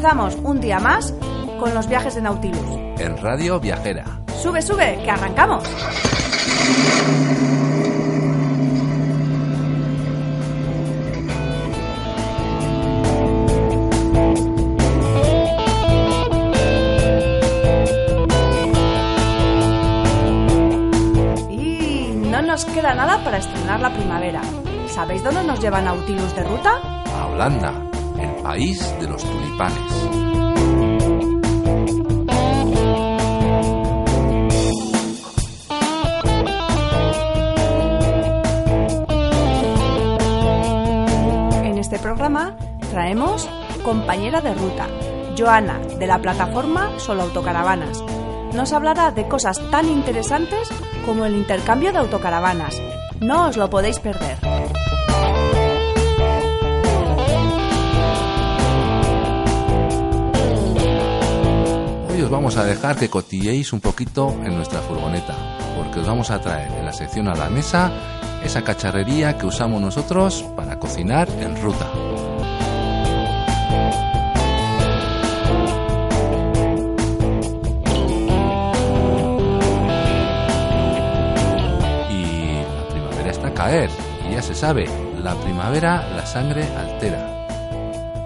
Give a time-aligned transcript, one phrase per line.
[0.00, 1.12] Comenzamos un día más
[1.58, 2.98] con los viajes de Nautilus.
[2.98, 4.06] En Radio Viajera.
[4.40, 5.62] Sube, sube, que arrancamos.
[21.50, 24.40] Y no nos queda nada para estrenar la primavera.
[24.88, 27.04] ¿Sabéis dónde nos lleva Nautilus de ruta?
[27.14, 27.74] A Holanda,
[28.50, 29.92] país de los tulipanes.
[41.62, 42.56] En este programa
[42.90, 43.48] traemos
[43.84, 44.88] compañera de ruta,
[45.38, 48.02] Joana, de la plataforma Solo Autocaravanas.
[48.52, 50.68] Nos hablará de cosas tan interesantes
[51.06, 52.82] como el intercambio de autocaravanas.
[53.20, 54.29] No os lo podéis perder.
[62.30, 65.34] Os vamos a dejar que cotilleéis un poquito en nuestra furgoneta,
[65.76, 67.90] porque os vamos a traer en la sección a la mesa
[68.44, 71.90] esa cacharrería que usamos nosotros para cocinar en ruta.
[82.10, 83.90] Y la primavera está a caer,
[84.28, 84.88] y ya se sabe,
[85.20, 87.39] la primavera la sangre altera.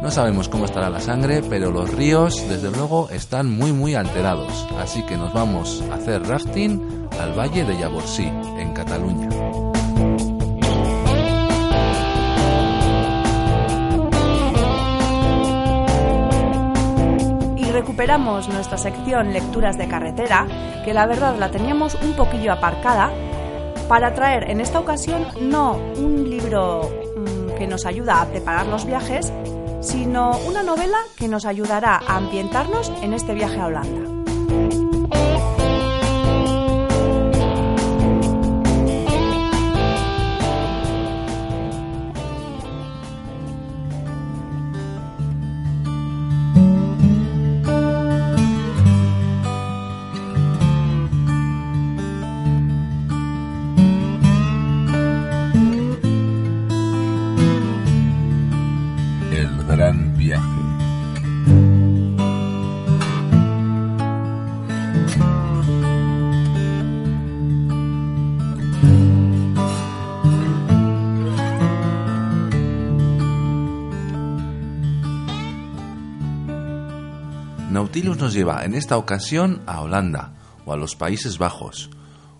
[0.05, 4.69] No sabemos cómo estará la sangre, pero los ríos, desde luego, están muy muy alterados.
[4.79, 9.31] Así que nos vamos a hacer rafting al valle de Llavorsí, en Cataluña.
[17.57, 20.47] Y recuperamos nuestra sección Lecturas de Carretera,
[20.85, 23.11] que la verdad la teníamos un poquillo aparcada,
[23.89, 28.85] para traer en esta ocasión no un libro mm, que nos ayuda a preparar los
[28.85, 29.33] viajes,
[29.85, 35.04] sino una novela que nos ayudará a ambientarnos en este viaje a Holanda.
[77.95, 80.33] Nautilus nos lleva en esta ocasión a Holanda
[80.67, 81.91] o a los Países Bajos.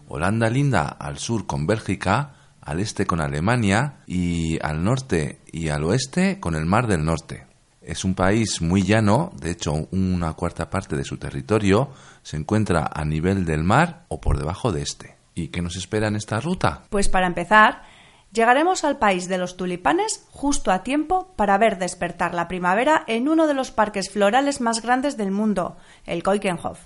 [0.09, 5.85] Holanda linda al sur con Bélgica, al este con Alemania y al norte y al
[5.85, 7.47] oeste con el Mar del Norte.
[7.81, 11.91] Es un país muy llano, de hecho una cuarta parte de su territorio
[12.25, 15.15] se encuentra a nivel del mar o por debajo de este.
[15.37, 16.83] ¿Y qué nos espera en esta ruta?
[16.91, 17.85] Pues para empezar,
[18.35, 23.29] llegaremos al país de los tulipanes justo a tiempo para ver despertar la primavera en
[23.29, 26.81] uno de los parques florales más grandes del mundo, el Keukenhof.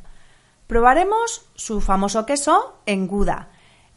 [0.67, 3.49] Probaremos su famoso queso en Gouda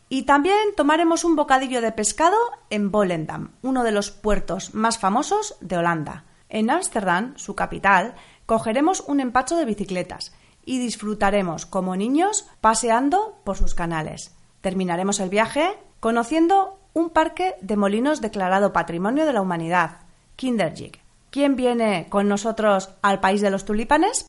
[0.08, 2.38] y también tomaremos un bocadillo de pescado
[2.70, 6.24] en Volendam, uno de los puertos más famosos de Holanda.
[6.48, 8.16] En Ámsterdam, su capital,
[8.46, 10.34] cogeremos un empacho de bicicletas
[10.64, 14.36] y disfrutaremos como niños paseando por sus canales.
[14.62, 20.00] Terminaremos el viaje conociendo un parque de molinos declarado Patrimonio de la Humanidad,
[20.36, 21.00] Kinderjig.
[21.30, 24.26] ¿Quién viene con nosotros al país de los tulipanes?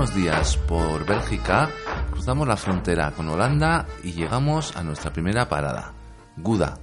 [0.00, 1.68] Unos días por Bélgica,
[2.10, 5.92] cruzamos la frontera con Holanda y llegamos a nuestra primera parada,
[6.38, 6.78] Gouda.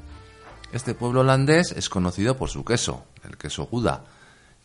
[0.72, 4.04] Este pueblo holandés es conocido por su queso, el queso Gouda,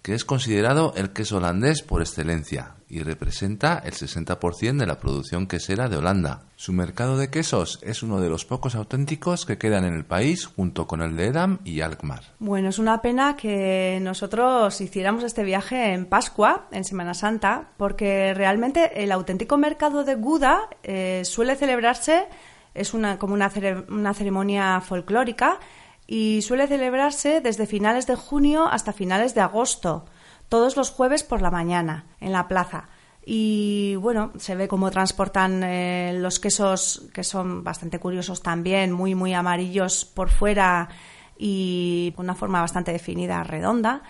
[0.03, 5.47] que es considerado el queso holandés por excelencia y representa el 60% de la producción
[5.47, 6.43] quesera de Holanda.
[6.57, 10.45] Su mercado de quesos es uno de los pocos auténticos que quedan en el país
[10.45, 12.23] junto con el de Edam y Alkmaar.
[12.39, 18.35] Bueno, es una pena que nosotros hiciéramos este viaje en Pascua, en Semana Santa, porque
[18.35, 22.27] realmente el auténtico mercado de Guda eh, suele celebrarse,
[22.75, 23.51] es una, como una,
[23.89, 25.61] una ceremonia folclórica,
[26.07, 30.05] y suele celebrarse desde finales de junio hasta finales de agosto
[30.53, 32.85] todos los jueves por la mañana en la plaza.
[33.25, 39.15] Y bueno, se ve cómo transportan eh, los quesos, que son bastante curiosos también, muy,
[39.15, 40.91] muy amarillos por fuera
[41.39, 44.03] y con una forma bastante definida, redonda.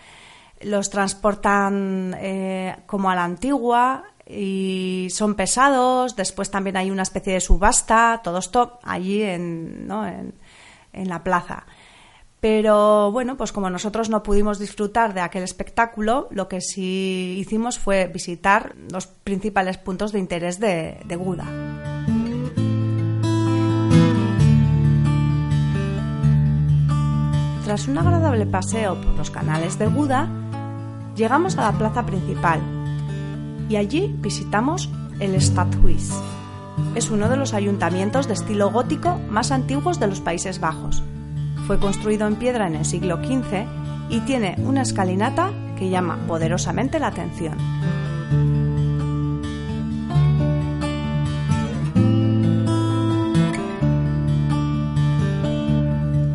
[0.63, 6.17] Los transportan eh, como a la antigua y son pesados.
[6.17, 10.05] Después también hay una especie de subasta, todo esto allí en, ¿no?
[10.05, 10.35] en,
[10.93, 11.67] en la plaza.
[12.43, 17.79] Pero bueno, pues como nosotros no pudimos disfrutar de aquel espectáculo, lo que sí hicimos
[17.79, 21.45] fue visitar los principales puntos de interés de, de Guda.
[27.65, 30.29] Tras un agradable paseo por los canales de Guda,
[31.15, 32.61] llegamos a la plaza principal
[33.69, 34.91] y allí visitamos
[35.21, 36.11] el Stadhuis.
[36.97, 41.05] Es uno de los ayuntamientos de estilo gótico más antiguos de los Países Bajos
[41.73, 43.65] fue construido en piedra en el siglo XV
[44.11, 47.57] y tiene una escalinata que llama poderosamente la atención.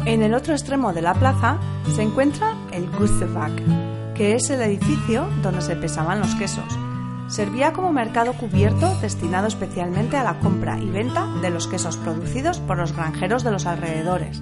[0.08, 1.60] En el otro extremo de la plaza
[1.96, 6.80] se encuentra el Gustevag, que es el edificio donde se pesaban los quesos.
[7.28, 12.60] Servía como mercado cubierto destinado especialmente a la compra y venta de los quesos producidos
[12.60, 14.42] por los granjeros de los alrededores.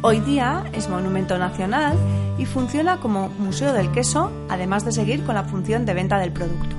[0.00, 1.98] Hoy día es monumento nacional
[2.38, 6.32] y funciona como museo del queso, además de seguir con la función de venta del
[6.32, 6.76] producto.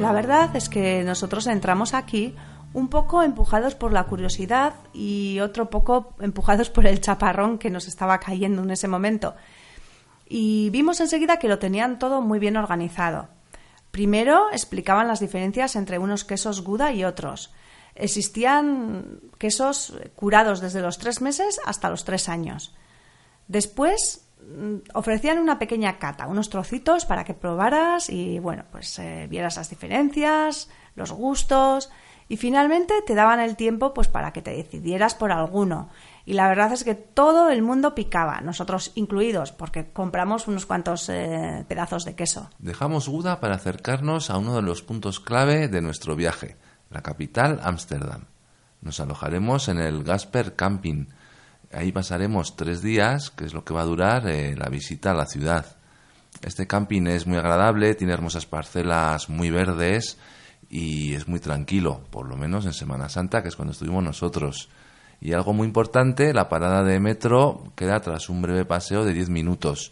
[0.00, 2.36] La verdad es que nosotros entramos aquí
[2.72, 7.88] un poco empujados por la curiosidad y otro poco empujados por el chaparrón que nos
[7.88, 9.34] estaba cayendo en ese momento.
[10.28, 13.30] Y vimos enseguida que lo tenían todo muy bien organizado.
[13.90, 17.52] Primero explicaban las diferencias entre unos quesos Gouda y otros
[17.98, 22.74] existían quesos curados desde los tres meses hasta los tres años.
[23.48, 29.26] Después mm, ofrecían una pequeña cata, unos trocitos para que probaras y bueno, pues eh,
[29.28, 31.90] vieras las diferencias, los gustos
[32.28, 35.88] y finalmente te daban el tiempo pues para que te decidieras por alguno.
[36.26, 41.08] Y la verdad es que todo el mundo picaba, nosotros incluidos, porque compramos unos cuantos
[41.08, 42.50] eh, pedazos de queso.
[42.58, 46.58] Dejamos Guda para acercarnos a uno de los puntos clave de nuestro viaje,
[46.90, 48.24] la capital, Ámsterdam.
[48.80, 51.06] Nos alojaremos en el Gasper Camping.
[51.72, 55.14] Ahí pasaremos tres días, que es lo que va a durar eh, la visita a
[55.14, 55.78] la ciudad.
[56.42, 60.18] Este camping es muy agradable, tiene hermosas parcelas muy verdes
[60.70, 64.68] y es muy tranquilo, por lo menos en Semana Santa, que es cuando estuvimos nosotros.
[65.20, 69.30] Y algo muy importante, la parada de metro queda tras un breve paseo de 10
[69.30, 69.90] minutos.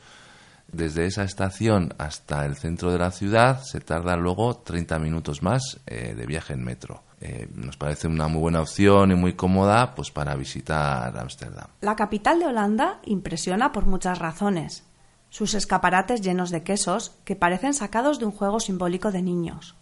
[0.77, 5.81] Desde esa estación hasta el centro de la ciudad se tarda luego 30 minutos más
[5.87, 7.03] eh, de viaje en metro.
[7.19, 11.69] Eh, nos parece una muy buena opción y muy cómoda pues para visitar Ámsterdam.
[11.81, 14.85] La capital de Holanda impresiona por muchas razones.
[15.31, 19.77] Sus escaparates llenos de quesos que parecen sacados de un juego simbólico de niños.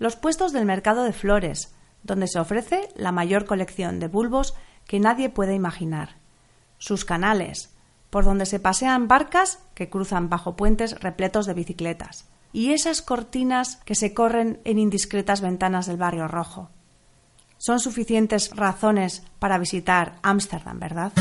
[0.00, 4.54] Los puestos del mercado de flores, donde se ofrece la mayor colección de bulbos
[4.88, 6.16] que nadie puede imaginar.
[6.78, 7.70] Sus canales,
[8.10, 13.76] por donde se pasean barcas que cruzan bajo puentes repletos de bicicletas, y esas cortinas
[13.84, 16.70] que se corren en indiscretas ventanas del barrio rojo.
[17.58, 21.12] Son suficientes razones para visitar Ámsterdam, ¿verdad?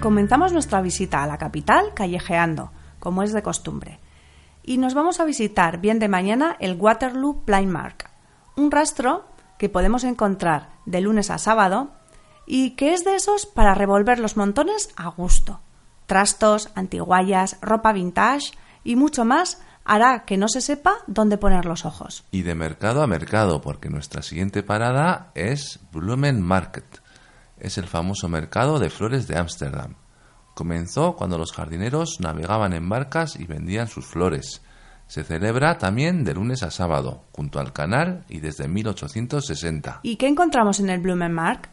[0.00, 4.00] Comenzamos nuestra visita a la capital callejeando, como es de costumbre
[4.62, 8.10] y nos vamos a visitar bien de mañana el Waterloo Mark,
[8.56, 9.26] un rastro
[9.58, 11.90] que podemos encontrar de lunes a sábado
[12.46, 15.60] y que es de esos para revolver los montones a gusto.
[16.06, 18.52] Trastos, antiguallas, ropa vintage
[18.82, 22.24] y mucho más hará que no se sepa dónde poner los ojos.
[22.30, 27.00] Y de mercado a mercado, porque nuestra siguiente parada es Blumen Market.
[27.58, 29.94] Es el famoso mercado de flores de Ámsterdam.
[30.60, 34.60] Comenzó cuando los jardineros navegaban en barcas y vendían sus flores.
[35.06, 40.00] Se celebra también de lunes a sábado, junto al canal y desde 1860.
[40.02, 41.70] ¿Y qué encontramos en el Blumenmarkt?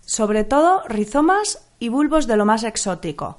[0.00, 3.38] Sobre todo rizomas y bulbos de lo más exótico.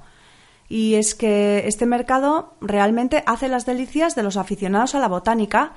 [0.70, 5.74] Y es que este mercado realmente hace las delicias de los aficionados a la botánica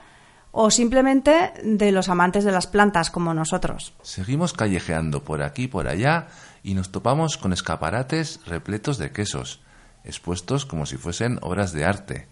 [0.51, 3.93] o simplemente de los amantes de las plantas como nosotros.
[4.03, 6.27] Seguimos callejeando por aquí y por allá
[6.63, 9.61] y nos topamos con escaparates repletos de quesos,
[10.03, 12.27] expuestos como si fuesen obras de arte.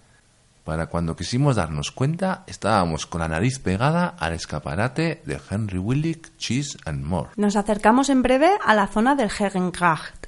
[0.64, 6.38] Para cuando quisimos darnos cuenta, estábamos con la nariz pegada al escaparate de Henry Willig
[6.38, 7.32] Cheese and More.
[7.38, 10.28] Nos acercamos en breve a la zona del Hegengracht,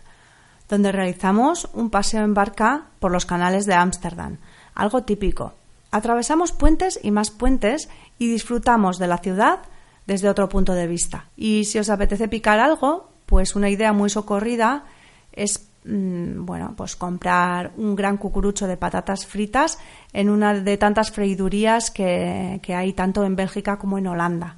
[0.68, 4.38] donde realizamos un paseo en barca por los canales de Ámsterdam,
[4.74, 5.54] algo típico.
[5.92, 9.60] Atravesamos puentes y más puentes y disfrutamos de la ciudad
[10.08, 11.26] desde otro punto de vista.
[11.36, 14.84] Y si os apetece picar algo, pues una idea muy socorrida
[15.32, 19.80] es mm, bueno, pues comprar un gran cucurucho de patatas fritas
[20.12, 24.58] en una de tantas freidurías que, hay tanto en Bélgica como en Holanda.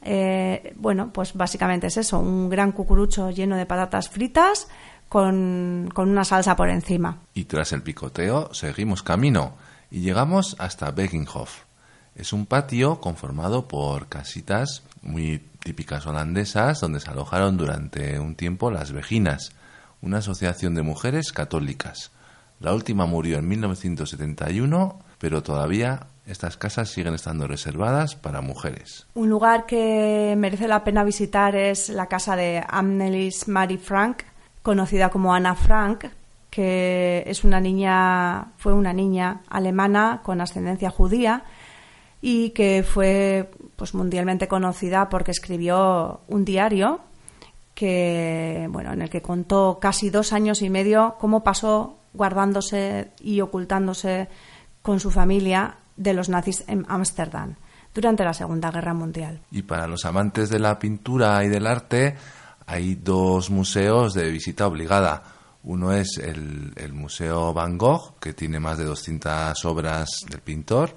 [0.00, 4.68] Eh, bueno, pues básicamente es eso, un gran cucurucho lleno de patatas fritas
[5.08, 7.18] con, con una salsa por encima.
[7.34, 9.54] Y tras el picoteo seguimos camino
[9.90, 11.67] y llegamos hasta Beckinghof.
[12.18, 18.72] Es un patio conformado por casitas muy típicas holandesas donde se alojaron durante un tiempo
[18.72, 19.52] las Vejinas,
[20.02, 22.10] una asociación de mujeres católicas.
[22.58, 29.06] La última murió en 1971, pero todavía estas casas siguen estando reservadas para mujeres.
[29.14, 34.24] Un lugar que merece la pena visitar es la casa de Annelies Marie Frank,
[34.64, 36.06] conocida como Anna Frank,
[36.50, 41.44] que es una niña, fue una niña alemana con ascendencia judía
[42.20, 47.00] y que fue pues mundialmente conocida porque escribió un diario
[47.74, 53.40] que bueno en el que contó casi dos años y medio cómo pasó guardándose y
[53.40, 54.28] ocultándose
[54.82, 57.54] con su familia de los nazis en Ámsterdam
[57.94, 59.40] durante la Segunda Guerra Mundial.
[59.50, 62.16] Y para los amantes de la pintura y del arte
[62.66, 65.22] hay dos museos de visita obligada
[65.68, 70.94] uno es el, Museo Van Gogh, que tiene más de 200 obras del pintor,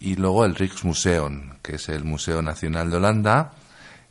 [0.00, 3.52] y luego el Rijksmuseum, que es el Museo Nacional de Holanda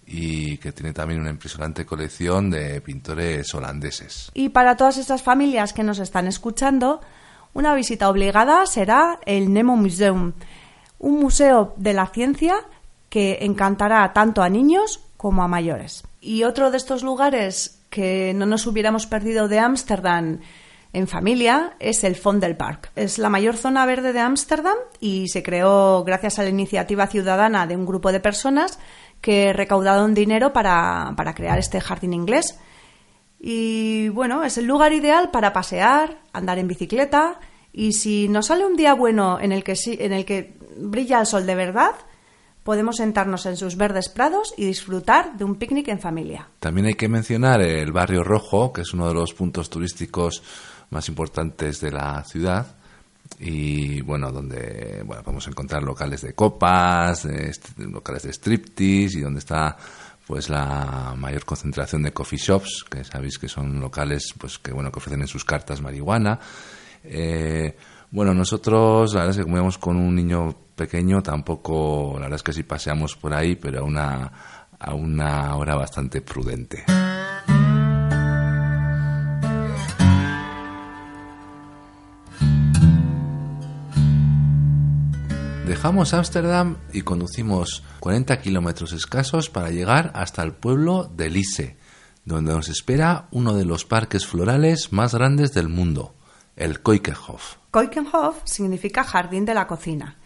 [0.05, 4.31] y que tiene también una impresionante colección de pintores holandeses.
[4.33, 7.01] Y para todas estas familias que nos están escuchando,
[7.53, 10.33] una visita obligada será el Nemo Museum,
[10.99, 12.55] un museo de la ciencia
[13.09, 16.03] que encantará tanto a niños como a mayores.
[16.21, 20.39] Y otro de estos lugares que no nos hubiéramos perdido de Ámsterdam
[20.95, 22.91] en familia es el Vondelpark.
[22.95, 27.67] Es la mayor zona verde de Ámsterdam y se creó gracias a la iniciativa ciudadana
[27.67, 28.79] de un grupo de personas
[29.19, 32.57] que recaudaron dinero para, para crear este jardín inglés.
[33.41, 37.41] Y bueno, es el lugar ideal para pasear, andar en bicicleta
[37.73, 41.25] y si nos sale un día bueno en el que, en el que brilla el
[41.25, 41.95] sol de verdad,
[42.63, 46.47] podemos sentarnos en sus verdes prados y disfrutar de un picnic en familia.
[46.61, 50.41] También hay que mencionar el barrio rojo, que es uno de los puntos turísticos
[50.89, 52.67] más importantes de la ciudad
[53.39, 57.27] y bueno, donde bueno, podemos encontrar locales de copas,
[57.77, 59.77] locales de striptease y donde está
[60.27, 64.91] pues la mayor concentración de coffee shops, que sabéis que son locales pues que bueno
[64.91, 66.39] que ofrecen en sus cartas marihuana.
[67.03, 67.75] Eh,
[68.11, 72.43] bueno, nosotros la verdad es que como con un niño pequeño tampoco, la verdad es
[72.43, 74.31] que sí paseamos por ahí, pero a una,
[74.79, 76.85] a una hora bastante prudente.
[85.65, 91.75] Dejamos Ámsterdam y conducimos 40 kilómetros escasos para llegar hasta el pueblo de Lisse,
[92.23, 96.13] donde nos espera uno de los parques florales más grandes del mundo,
[96.55, 97.55] el Keukenhof.
[97.73, 100.17] Keukenhof significa jardín de la cocina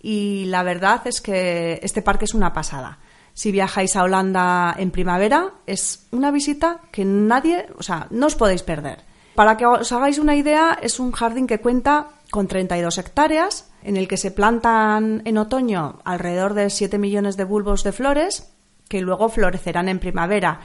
[0.00, 2.98] y la verdad es que este parque es una pasada.
[3.34, 8.34] Si viajáis a Holanda en primavera, es una visita que nadie, o sea, no os
[8.34, 9.04] podéis perder.
[9.36, 13.96] Para que os hagáis una idea, es un jardín que cuenta con 32 hectáreas, en
[13.96, 18.52] el que se plantan en otoño alrededor de 7 millones de bulbos de flores,
[18.88, 20.60] que luego florecerán en primavera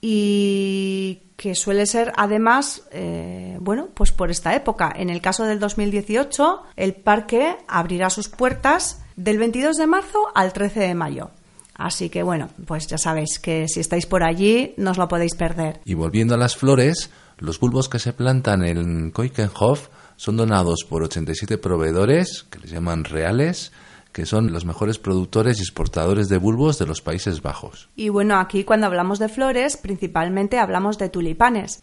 [0.00, 4.92] y que suele ser además, eh, bueno, pues por esta época.
[4.94, 10.52] En el caso del 2018, el parque abrirá sus puertas del 22 de marzo al
[10.52, 11.30] 13 de mayo.
[11.74, 15.34] Así que bueno, pues ya sabéis que si estáis por allí no os lo podéis
[15.34, 15.80] perder.
[15.84, 21.02] Y volviendo a las flores, los bulbos que se plantan en Keukenhof son donados por
[21.02, 23.72] 87 proveedores, que les llaman reales,
[24.12, 27.88] que son los mejores productores y exportadores de bulbos de los Países Bajos.
[27.96, 31.82] Y bueno, aquí cuando hablamos de flores, principalmente hablamos de tulipanes.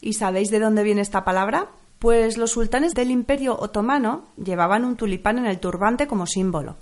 [0.00, 1.70] ¿Y sabéis de dónde viene esta palabra?
[1.98, 6.76] Pues los sultanes del Imperio Otomano llevaban un tulipán en el turbante como símbolo.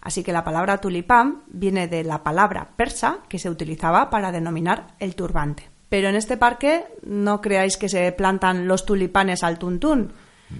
[0.00, 4.94] Así que la palabra tulipán viene de la palabra persa que se utilizaba para denominar
[4.98, 5.69] el turbante.
[5.90, 10.12] Pero en este parque no creáis que se plantan los tulipanes al tuntún,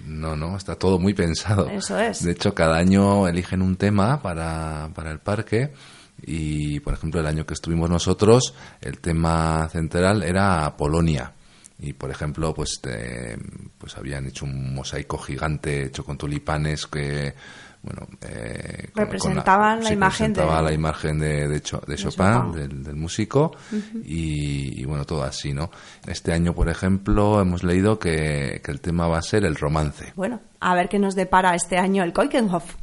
[0.07, 1.69] No, no, está todo muy pensado.
[1.71, 2.23] Eso es.
[2.23, 5.73] De hecho, cada año eligen un tema para, para el parque
[6.23, 11.33] y, por ejemplo, el año que estuvimos nosotros, el tema central era Polonia.
[11.79, 12.81] Y, por ejemplo, pues,
[13.79, 17.35] pues habían hecho un mosaico gigante hecho con tulipanes que
[17.83, 23.53] bueno, eh, representaban la, imagen de, la imagen de, de, Chopin, Del, músico,
[24.05, 25.71] y, bueno, todo así, ¿no?
[26.07, 30.13] Este año, por ejemplo, hemos leído que, que, el tema va a ser el romance.
[30.15, 32.75] Bueno, a ver qué nos depara este año el Keukenhof.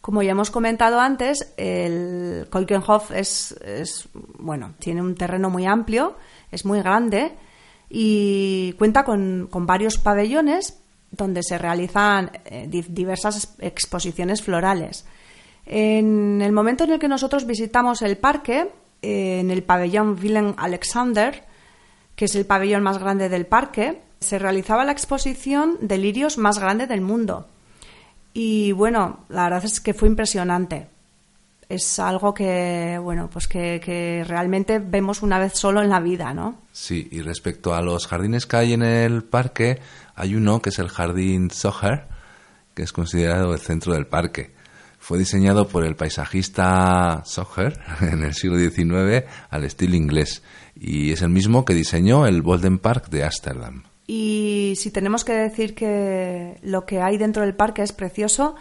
[0.00, 4.08] Como ya hemos comentado antes, el Keukenhof es, es,
[4.38, 6.16] bueno, tiene un terreno muy amplio,
[6.52, 7.32] es muy grande
[7.88, 10.83] y cuenta con, con varios pabellones
[11.16, 15.04] donde se realizan eh, diversas exposiciones florales.
[15.66, 18.70] En el momento en el que nosotros visitamos el parque,
[19.02, 21.44] eh, en el pabellón Willem Alexander,
[22.16, 26.58] que es el pabellón más grande del parque, se realizaba la exposición de lirios más
[26.58, 27.48] grande del mundo.
[28.32, 30.88] Y bueno, la verdad es que fue impresionante.
[31.68, 36.34] Es algo que, bueno, pues que, que realmente vemos una vez solo en la vida,
[36.34, 36.62] ¿no?
[36.72, 39.80] Sí, y respecto a los jardines que hay en el parque,
[40.14, 42.06] hay uno que es el Jardín Soher,
[42.74, 44.52] que es considerado el centro del parque.
[44.98, 50.42] Fue diseñado por el paisajista Soher en el siglo XIX al estilo inglés
[50.74, 53.84] y es el mismo que diseñó el Bolden Park de Ámsterdam.
[54.06, 58.54] Y si tenemos que decir que lo que hay dentro del parque es precioso,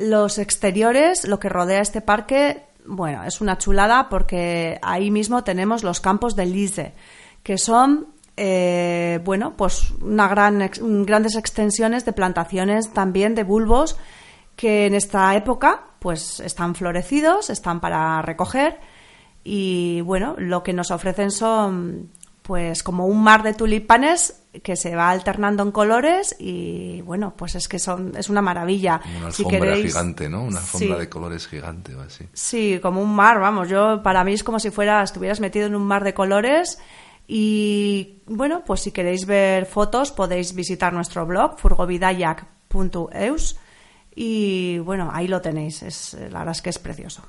[0.00, 5.84] los exteriores, lo que rodea este parque, bueno, es una chulada porque ahí mismo tenemos
[5.84, 6.94] los campos de Lise,
[7.42, 10.70] que son eh, bueno, pues una gran,
[11.04, 13.98] grandes extensiones de plantaciones también de bulbos
[14.56, 18.80] que en esta época pues están florecidos, están para recoger
[19.44, 22.10] y bueno, lo que nos ofrecen son
[22.42, 27.54] pues como un mar de tulipanes que se va alternando en colores y bueno, pues
[27.54, 29.00] es que son es una maravilla.
[29.16, 30.42] una alfombra gigante, ¿no?
[30.42, 32.26] Una alfombra de colores gigante o así.
[32.32, 35.76] Sí, como un mar, vamos, yo para mí es como si fuera estuvieras metido en
[35.76, 36.78] un mar de colores
[37.28, 43.56] y bueno, pues si queréis ver fotos podéis visitar nuestro blog furgovidayak.eus
[44.16, 47.22] y bueno, ahí lo tenéis, es, la verdad es que es precioso.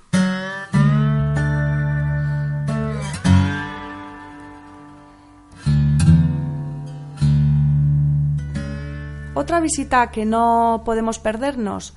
[9.34, 11.94] Otra visita que no podemos perdernos,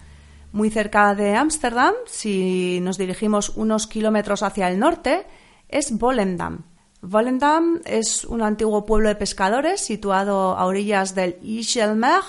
[0.52, 5.26] muy cerca de Ámsterdam, si nos dirigimos unos kilómetros hacia el norte,
[5.68, 6.62] es Volendam.
[7.02, 12.22] Volendam es un antiguo pueblo de pescadores situado a orillas del Ichelmer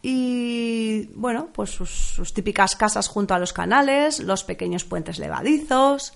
[0.00, 6.12] y, bueno, pues sus, típicas casas junto a los canales, los pequeños puentes levadizos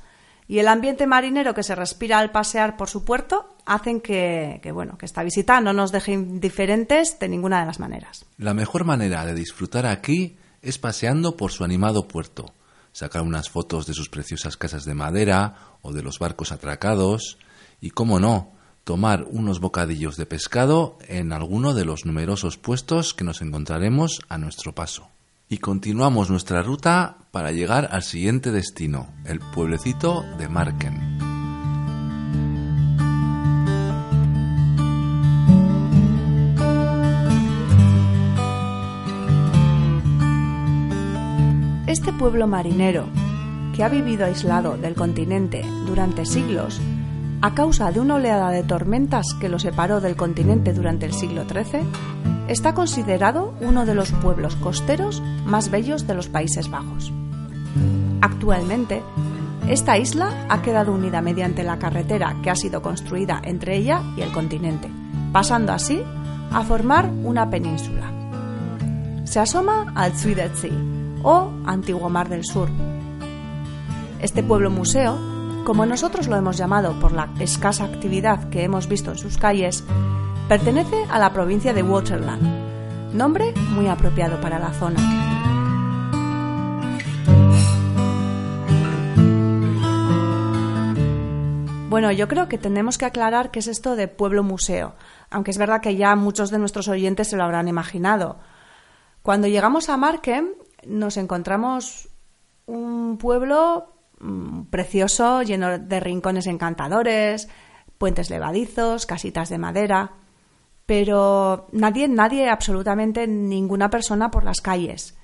[0.50, 4.98] y el ambiente marinero que se respira al pasear por su puerto hacen que, bueno,
[4.98, 8.24] que esta visita no nos deje indiferentes de ninguna de las maneras.
[8.36, 12.52] La mejor manera de disfrutar aquí es paseando por su animado puerto,
[12.90, 17.38] sacar unas fotos de sus preciosas casas de madera o de los barcos atracados,
[17.80, 18.50] y, cómo no,
[18.82, 24.36] tomar unos bocadillos de pescado en alguno de los numerosos puestos que nos encontraremos a
[24.36, 25.09] nuestro paso.
[25.52, 31.18] Y continuamos nuestra ruta para llegar al siguiente destino, el pueblecito de Marken.
[41.88, 43.08] Este pueblo marinero,
[43.74, 46.80] que ha vivido aislado del continente durante siglos,
[47.40, 51.42] a causa de una oleada de tormentas que lo separó del continente durante el siglo
[51.48, 51.82] XIII,
[52.50, 57.12] está considerado uno de los pueblos costeros más bellos de los Países Bajos.
[58.20, 59.02] Actualmente,
[59.68, 64.22] esta isla ha quedado unida mediante la carretera que ha sido construida entre ella y
[64.22, 64.90] el continente,
[65.32, 66.02] pasando así
[66.50, 68.10] a formar una península.
[69.24, 70.72] Se asoma al Zuiderzee,
[71.22, 72.68] o Antiguo Mar del Sur.
[74.20, 75.16] Este pueblo museo
[75.64, 79.84] como nosotros lo hemos llamado por la escasa actividad que hemos visto en sus calles,
[80.50, 84.98] pertenece a la provincia de Waterland, nombre muy apropiado para la zona.
[91.88, 94.96] Bueno, yo creo que tenemos que aclarar qué es esto de pueblo museo,
[95.30, 98.40] aunque es verdad que ya muchos de nuestros oyentes se lo habrán imaginado.
[99.22, 102.08] Cuando llegamos a Marken nos encontramos
[102.66, 107.48] un pueblo Mm, precioso, lleno de rincones encantadores,
[107.96, 110.12] puentes levadizos, casitas de madera,
[110.90, 115.16] pero nadie, nadie, absolutamente ninguna persona por las calles.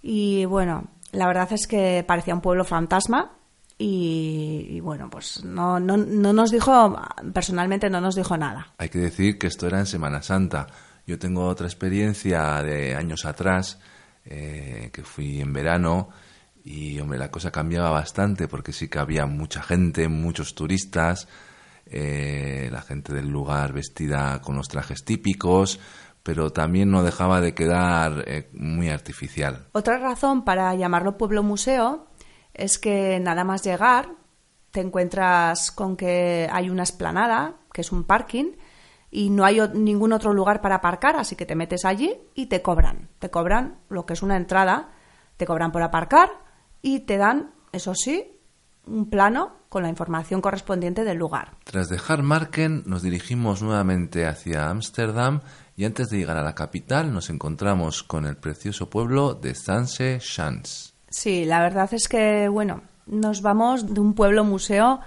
[0.00, 3.32] Y bueno, la verdad es que parecía un pueblo fantasma
[3.76, 6.96] y, bueno, pues no, no, no nos dijo,
[7.32, 8.72] personalmente no nos dijo nada.
[8.78, 10.68] Hay que decir que esto era en Semana Santa
[11.08, 13.80] Yo tengo otra experiencia de años atrás,
[14.24, 16.10] eh, que fui en verano
[16.62, 21.26] y, hombre, la cosa cambiaba bastante porque sí que había mucha gente, muchos turistas,
[21.86, 25.80] eh, la gente del lugar vestida con los trajes típicos,
[26.22, 29.66] pero también no dejaba de quedar eh, muy artificial.
[29.72, 32.06] Otra razón para llamarlo pueblo museo
[32.54, 34.08] es que nada más llegar
[34.70, 38.52] te encuentras con que hay una esplanada, que es un parking,
[39.10, 42.62] y no hay ningún otro lugar para aparcar, así que te metes allí y te
[42.62, 43.08] cobran.
[43.20, 44.90] Te cobran lo que es una entrada,
[45.36, 46.30] te cobran por aparcar
[46.82, 48.33] y te dan, eso sí,
[48.86, 51.52] un plano con la información correspondiente del lugar.
[51.64, 55.40] Tras dejar Marken, nos dirigimos nuevamente hacia Ámsterdam
[55.76, 60.20] y antes de llegar a la capital nos encontramos con el precioso pueblo de Sanse
[60.20, 60.94] Schans.
[61.08, 65.00] Sí, la verdad es que, bueno, nos vamos de un pueblo museo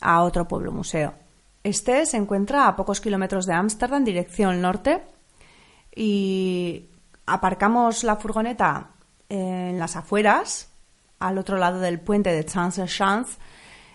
[0.00, 1.14] a otro pueblo museo.
[1.62, 5.02] Este se encuentra a pocos kilómetros de Ámsterdam, dirección norte,
[5.94, 6.88] y
[7.26, 8.90] aparcamos la furgoneta
[9.28, 10.71] en las afueras,
[11.26, 12.84] al otro lado del puente de Chance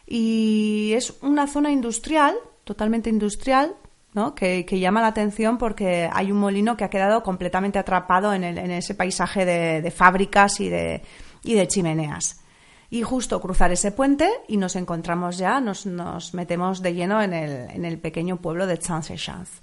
[0.06, 3.76] y es una zona industrial, totalmente industrial,
[4.14, 4.34] ¿no?
[4.34, 8.96] que, llama la atención porque hay un molino que ha quedado completamente atrapado en, ese
[8.96, 11.04] paisaje de, fábricas y de,
[11.44, 12.42] y de chimeneas
[12.90, 15.86] y justo cruzar ese puente y nos encontramos ya, nos,
[16.34, 19.62] metemos de lleno en el, pequeño pueblo de Chance-Chance.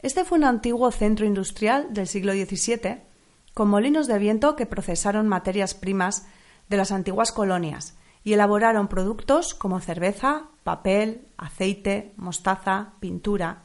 [0.00, 2.98] Este fue un antiguo centro industrial del siglo XVII
[3.54, 6.26] con molinos de viento que procesaron materias primas
[6.70, 13.62] de las antiguas colonias y elaboraron productos como cerveza, papel, aceite, mostaza, pintura.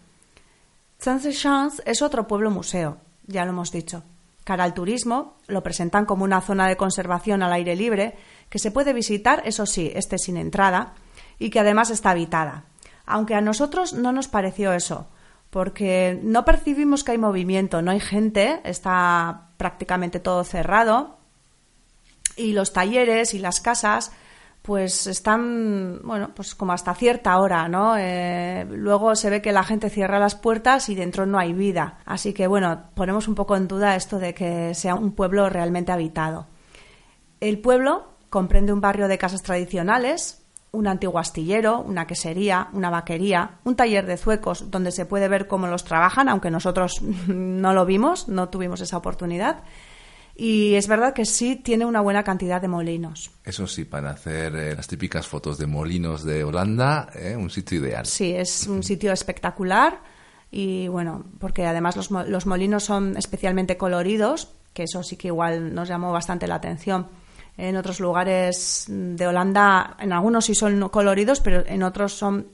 [1.00, 4.04] Chance-Chance es otro pueblo museo, ya lo hemos dicho.
[4.44, 8.15] Cara al turismo, lo presentan como una zona de conservación al aire libre
[8.50, 10.94] que se puede visitar, eso sí, este sin entrada,
[11.39, 12.65] y que además está habitada.
[13.06, 15.08] Aunque a nosotros no nos pareció eso,
[15.50, 21.18] porque no percibimos que hay movimiento, no hay gente, está prácticamente todo cerrado,
[22.36, 24.12] y los talleres y las casas
[24.62, 27.98] pues están, bueno, pues como hasta cierta hora, ¿no?
[27.98, 32.00] Eh, luego se ve que la gente cierra las puertas y dentro no hay vida.
[32.04, 35.91] Así que, bueno, ponemos un poco en duda esto de que sea un pueblo realmente
[35.91, 36.48] habitado.
[37.39, 43.60] El pueblo Comprende un barrio de casas tradicionales, un antiguo astillero, una quesería, una vaquería,
[43.63, 47.86] un taller de zuecos donde se puede ver cómo los trabajan, aunque nosotros no lo
[47.86, 49.63] vimos, no tuvimos esa oportunidad.
[50.36, 53.32] Y es verdad que sí tiene una buena cantidad de molinos.
[53.43, 57.80] Eso sí, para hacer eh, las típicas fotos de molinos de Holanda, eh, un sitio
[57.80, 58.06] ideal.
[58.06, 60.02] Sí, es un sitio espectacular
[60.52, 65.74] y bueno, porque además los, los molinos son especialmente coloridos, que eso sí que igual
[65.74, 67.08] nos llamó bastante la atención
[67.58, 72.48] en otros lugares de Holanda, en algunos sí son coloridos, pero en otros son,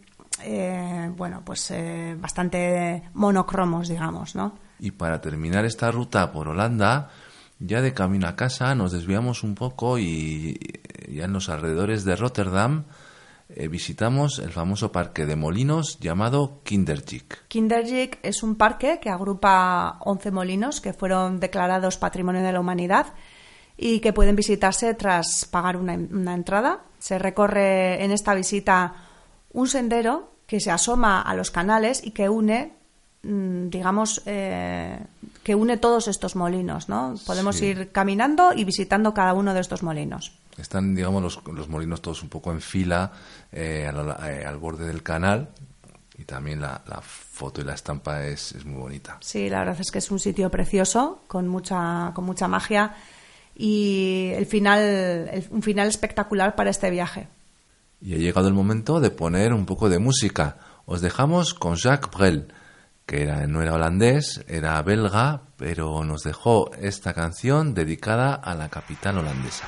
[0.44, 4.54] eh, bueno, pues eh, bastante monocromos, digamos, ¿no?
[4.80, 7.10] Y para terminar esta ruta por Holanda,
[7.62, 10.60] ya de camino a casa nos desviamos un poco y
[11.08, 12.86] ya en los alrededores de Rotterdam
[13.50, 17.48] eh, visitamos el famoso parque de molinos llamado Kinderjik.
[17.48, 23.08] Kinderjik es un parque que agrupa 11 molinos que fueron declarados Patrimonio de la Humanidad
[23.78, 25.94] y que pueden visitarse tras pagar una,
[26.34, 26.82] entrada.
[27.00, 28.94] Se recorre en esta visita
[29.54, 32.74] un sendero que se asoma a los canales y que une
[33.24, 34.98] mm, digamos, eh,
[35.44, 37.16] que une todos estos molinos, ¿no?
[37.26, 40.34] Podemos ir caminando y visitando cada uno de estos molinos.
[40.58, 43.12] Están, digamos, los, molinos todos un poco en fila
[43.52, 45.50] eh, eh, al, borde del canal
[46.18, 49.18] y también la, foto y la estampa es, es, muy bonita.
[49.22, 52.96] Sí, la verdad es que es un sitio precioso, con mucha, con mucha magia
[53.56, 57.28] y el final, un final espectacular para este viaje.
[58.00, 60.58] Y ha llegado el momento de poner un poco de música.
[60.86, 62.54] Os dejamos con Jacques Brel,
[63.12, 68.70] que era, no era holandés, era belga, pero nos dejó esta canción dedicada a la
[68.70, 69.68] capital holandesa.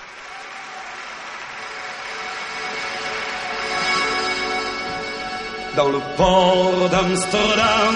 [5.76, 7.96] Dans le port d'Amsterdam,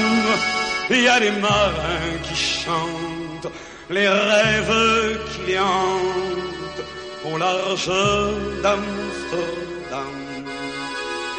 [0.89, 3.47] il y a des marins qui chantent
[3.89, 6.83] les rêves qui hantent
[7.23, 7.88] au large
[8.62, 10.07] d'Amsterdam.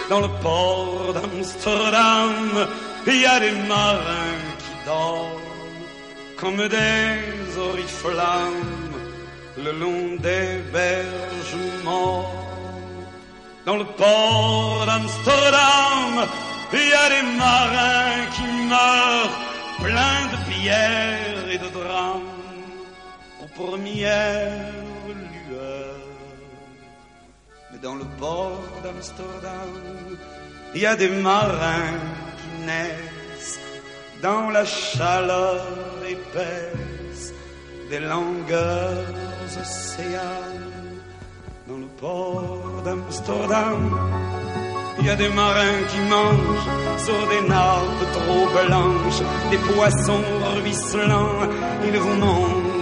[0.08, 2.66] Dans le port d'Amsterdam,
[3.06, 5.40] il y a des marins qui dorment
[6.40, 8.96] comme des oriflammes
[9.56, 11.56] le long des berges.
[13.64, 16.26] Dans le port d'Amsterdam,
[16.72, 19.38] il y a des marins qui meurent
[19.82, 22.38] pleins de pierres et de drames
[23.58, 24.72] première
[25.48, 25.96] lueur.
[27.72, 29.72] Mais dans le port d'Amsterdam,
[30.74, 31.98] il y a des marins
[34.22, 35.64] dans la chaleur
[36.34, 37.32] baisse
[37.90, 39.04] des longueurs
[39.60, 41.00] océanes
[41.66, 43.98] dans le port d'Amsterdam.
[45.00, 46.68] Il y a des marins qui mangent
[46.98, 50.24] sur des nappes trop blanches, des poissons
[50.56, 51.48] ruisselants.
[51.86, 52.16] Ils vous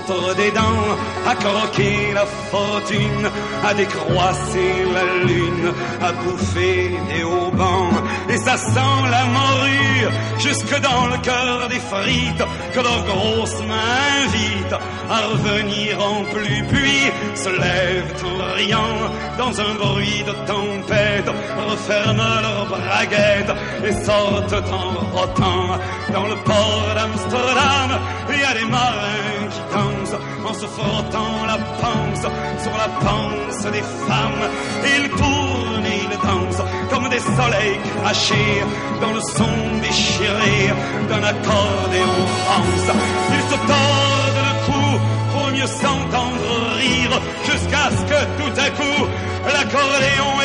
[0.09, 3.31] montrent des dents à croquer la fortune,
[3.67, 7.91] à décroisser la lune, à bouffer des haubans.
[8.29, 14.25] Et ça sent la morue jusque dans le cœur des frites que leurs grosses mains
[14.25, 16.65] invitent à revenir en plus.
[16.69, 21.31] Puis se lèvent en riant dans un bruit de tempête,
[21.69, 25.79] referment leurs braguettes et sortent en rotant.
[26.13, 31.59] Dans le port d'Amsterdam, il y a des marins qui dansent en se frottant la
[31.83, 32.27] panse
[32.63, 34.45] sur la panse des femmes.
[34.85, 38.63] Ils tournent et ils dansent comme des soleils crachés
[39.01, 40.73] dans le son déchiré
[41.09, 42.89] d'un accordéon France.
[43.37, 45.01] Ils se tordent le cou
[45.33, 49.07] pour mieux s'entendre rire jusqu'à ce que tout à coup
[49.47, 50.37] l'accordéon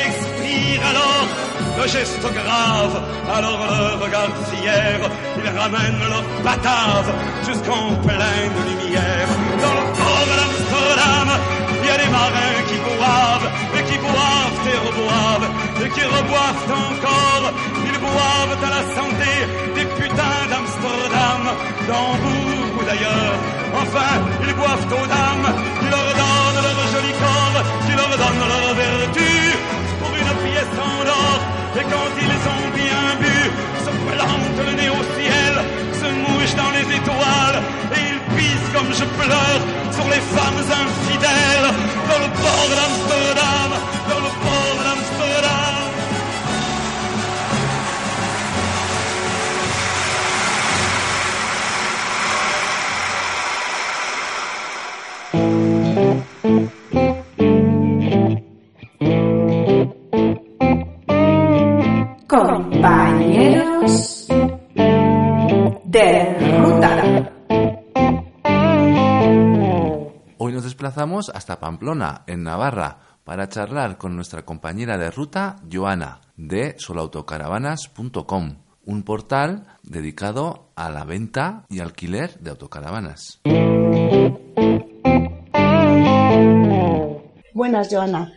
[0.89, 1.27] alors
[1.77, 3.01] le geste grave,
[3.33, 4.99] alors le regard fier,
[5.37, 7.09] ils ramènent leur batave
[7.47, 9.29] jusqu'en pleine lumière.
[9.61, 11.29] Dans le port d'Amsterdam,
[11.81, 15.49] il y a des marins qui boivent, et qui boivent et reboivent,
[15.83, 17.45] et qui reboivent encore.
[17.85, 19.31] Ils boivent à la santé
[19.75, 21.41] des putains d'Amsterdam,
[21.87, 23.35] dans beaucoup d'ailleurs.
[23.81, 24.11] Enfin,
[24.45, 25.49] ils boivent aux dames,
[25.79, 29.31] qui leur donnent leur joli corps, qui leur donnent leur vertu,
[30.63, 33.37] Et quand ils ont bien bu,
[33.83, 35.53] se plantent le nez au ciel,
[35.93, 37.63] se mouchent dans les étoiles,
[37.95, 41.67] et ils pissent comme je pleure sur les femmes infidèles,
[42.09, 43.71] dans le port d'Amsterdam,
[44.09, 45.60] dans le port d'Amsterdam.
[71.01, 79.03] Hasta Pamplona, en Navarra, para charlar con nuestra compañera de ruta, Joana, de soloautocaravanas.com, un
[79.03, 83.41] portal dedicado a la venta y alquiler de autocaravanas.
[87.55, 88.31] Buenas, Joana.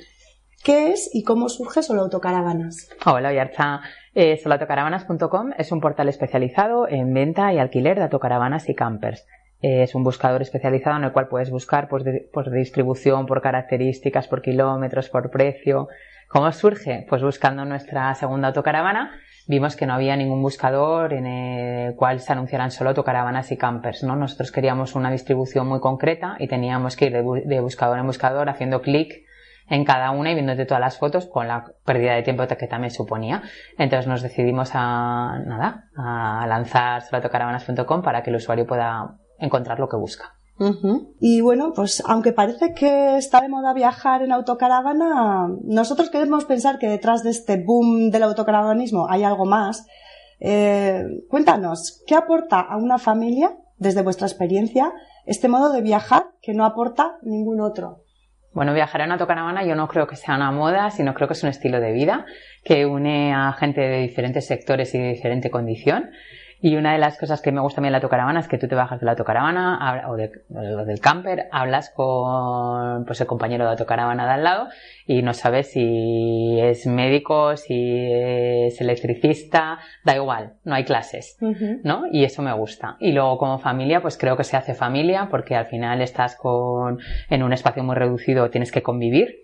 [0.63, 2.89] ¿Qué es y cómo surge Solo Autocaravanas?
[3.05, 3.83] Hola, Oyarza.
[4.15, 9.27] Eh, soloautocaravanas.com es un portal especializado en venta y alquiler de autocaravanas y campers.
[9.67, 14.43] Es un buscador especializado en el cual puedes buscar de- por distribución, por características, por
[14.43, 15.89] kilómetros, por precio.
[16.29, 17.07] ¿Cómo surge?
[17.09, 19.13] Pues buscando nuestra segunda autocaravana
[19.49, 24.03] vimos que no había ningún buscador en el cual se anunciaran solo autocaravanas y campers.
[24.05, 24.17] ¿no?
[24.17, 28.07] Nosotros queríamos una distribución muy concreta y teníamos que ir de, bu- de buscador en
[28.07, 29.15] buscador haciendo clic
[29.71, 32.91] en cada una y viéndote todas las fotos con la pérdida de tiempo que también
[32.91, 33.41] suponía.
[33.79, 39.89] Entonces nos decidimos a nada, a lanzar soloautocaravanas.com para que el usuario pueda encontrar lo
[39.89, 40.35] que busca.
[41.21, 46.79] Y bueno, pues aunque parece que está de moda viajar en autocaravana, nosotros queremos pensar
[46.79, 49.87] que detrás de este boom del autocaravanismo hay algo más.
[50.39, 54.93] Eh, cuéntanos, ¿qué aporta a una familia, desde vuestra experiencia,
[55.27, 58.05] este modo de viajar que no aporta ningún otro?
[58.53, 61.43] Bueno, viajar en autocaravana yo no creo que sea una moda, sino creo que es
[61.43, 62.25] un estilo de vida
[62.63, 66.11] que une a gente de diferentes sectores y de diferente condición.
[66.61, 68.57] Y una de las cosas que me gusta a mí en la autocaravana es que
[68.59, 73.27] tú te bajas de la autocaravana o, de- o del camper, hablas con pues, el
[73.27, 74.69] compañero de autocaravana de al lado
[75.07, 81.37] y no sabes si es médico, si es electricista, da igual, no hay clases.
[81.85, 82.05] ¿no?
[82.11, 82.97] Y eso me gusta.
[82.99, 86.99] Y luego como familia, pues creo que se hace familia porque al final estás con,
[87.29, 89.37] en un espacio muy reducido, tienes que convivir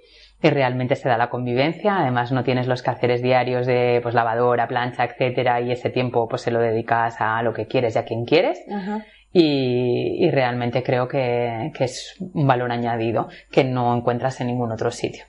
[0.49, 1.99] realmente se da la convivencia.
[1.99, 6.41] Además no tienes los quehaceres diarios de pues lavadora, plancha, etcétera y ese tiempo pues
[6.41, 8.59] se lo dedicas a lo que quieres y a quien quieres.
[8.73, 9.05] Ajá.
[9.33, 14.73] Y, y realmente creo que, que es un valor añadido que no encuentras en ningún
[14.73, 15.25] otro sitio.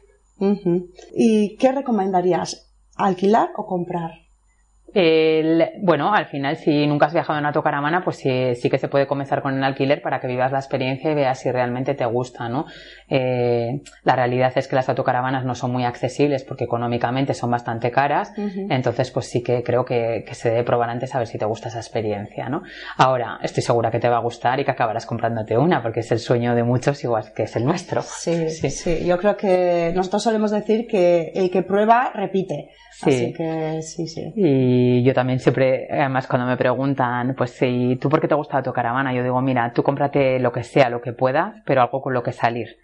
[1.13, 2.71] ¿Y qué recomendarías?
[2.95, 4.11] ¿Alquilar o comprar?
[4.93, 8.89] El- bueno, al final, si nunca has viajado en autocaravana, pues sí, sí que se
[8.89, 12.05] puede comenzar con el alquiler para que vivas la experiencia y veas si realmente te
[12.05, 12.65] gusta, ¿no?
[13.13, 17.91] Eh, la realidad es que las autocaravanas no son muy accesibles porque económicamente son bastante
[17.91, 21.37] caras, entonces pues sí que creo que, que se debe probar antes a ver si
[21.37, 22.63] te gusta esa experiencia, ¿no?
[22.97, 26.11] Ahora, estoy segura que te va a gustar y que acabarás comprándote una porque es
[26.11, 28.01] el sueño de muchos igual que es el nuestro.
[28.01, 32.69] Sí, sí, Yo creo que nosotros solemos decir que el que prueba repite.
[32.91, 33.09] Sí.
[33.09, 34.33] Así que sí, sí.
[34.35, 38.35] Y, Y yo también siempre, además cuando me preguntan, pues si tú por qué te
[38.35, 41.81] gusta la autocaravana, yo digo, mira, tú cómprate lo que sea, lo que puedas, pero
[41.81, 42.77] algo con lo que salir.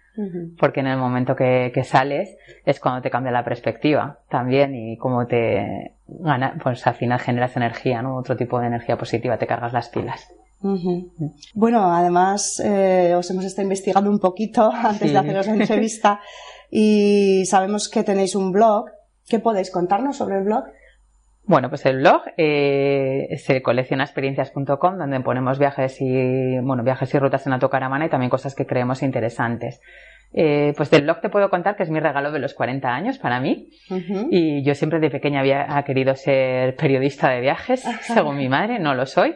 [0.58, 4.96] Porque en el momento que, que, sales es cuando te cambia la perspectiva también y
[4.96, 8.16] como te gana, pues al final generas energía, ¿no?
[8.16, 10.28] Otro tipo de energía positiva, te cargas las pilas.
[11.54, 16.20] Bueno, además eh, os hemos estado investigando un poquito antes de haceros la entrevista
[16.70, 18.86] y sabemos que tenéis un blog.
[19.28, 20.64] ¿Qué podéis contarnos sobre el blog?
[21.48, 27.46] Bueno, pues el blog eh, es coleccionaexperiencias.com donde ponemos viajes y bueno viajes y rutas
[27.46, 29.80] en autocaravana y también cosas que creemos interesantes.
[30.34, 33.18] Eh, pues del blog te puedo contar que es mi regalo de los 40 años
[33.18, 33.70] para mí.
[34.30, 38.94] Y yo siempre de pequeña había querido ser periodista de viajes, según mi madre, no
[38.94, 39.34] lo soy.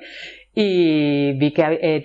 [0.55, 2.03] Y vi que eh,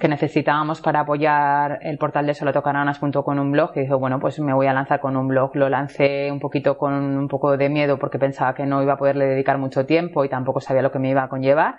[0.00, 4.52] que necesitábamos para apoyar el portal de solotocaranas.com un blog y dije, bueno, pues me
[4.52, 5.54] voy a lanzar con un blog.
[5.54, 8.96] Lo lancé un poquito con un poco de miedo porque pensaba que no iba a
[8.96, 11.76] poderle dedicar mucho tiempo y tampoco sabía lo que me iba a conllevar.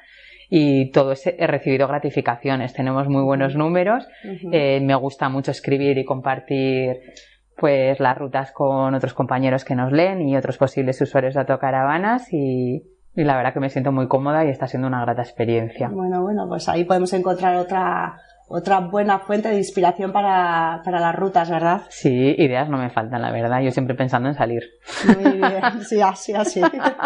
[0.50, 2.74] Y todo ese, he recibido gratificaciones.
[2.74, 4.08] Tenemos muy buenos números.
[4.54, 7.02] Eh, me gusta mucho escribir y compartir
[7.58, 12.32] pues las rutas con otros compañeros que nos leen y otros posibles usuarios de autocaravanas
[12.32, 12.84] y,
[13.17, 15.89] y la verdad que me siento muy cómoda y está siendo una grata experiencia.
[15.91, 21.15] Bueno, bueno, pues ahí podemos encontrar otra, otra buena fuente de inspiración para, para, las
[21.15, 21.82] rutas, ¿verdad?
[21.89, 23.62] Sí, ideas no me faltan, la verdad.
[23.62, 24.62] Yo siempre pensando en salir.
[25.19, 26.62] Muy bien, sí, así, así.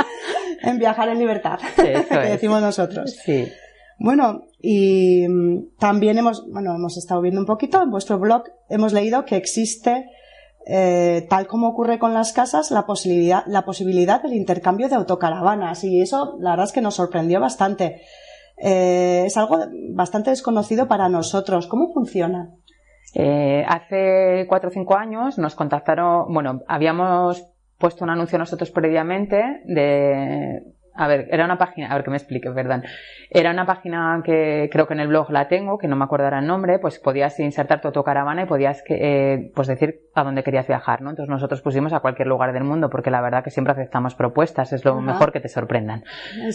[0.63, 3.15] en viajar en libertad, Eso que decimos nosotros.
[3.23, 3.49] Sí.
[3.97, 8.91] Bueno, y mm, también hemos, bueno, hemos estado viendo un poquito en vuestro blog, hemos
[8.91, 10.07] leído que existe
[10.65, 15.83] eh, tal como ocurre con las casas, la posibilidad, la posibilidad del intercambio de autocaravanas.
[15.83, 18.01] Y eso, la verdad es que nos sorprendió bastante.
[18.57, 19.59] Eh, es algo
[19.93, 21.67] bastante desconocido para nosotros.
[21.67, 22.51] ¿Cómo funciona?
[23.13, 27.45] Eh, hace cuatro o cinco años nos contactaron, bueno, habíamos
[27.77, 30.61] puesto un anuncio nosotros previamente de
[30.93, 32.83] a ver, era una página, a ver que me explique, perdón.
[33.29, 36.27] Era una página que creo que en el blog la tengo, que no me acuerdo
[36.27, 40.67] el nombre, pues podías insertar tu autocaravana y podías eh, pues decir a dónde querías
[40.67, 41.09] viajar, ¿no?
[41.09, 44.73] Entonces nosotros pusimos a cualquier lugar del mundo, porque la verdad que siempre aceptamos propuestas,
[44.73, 46.03] es lo mejor que te sorprendan,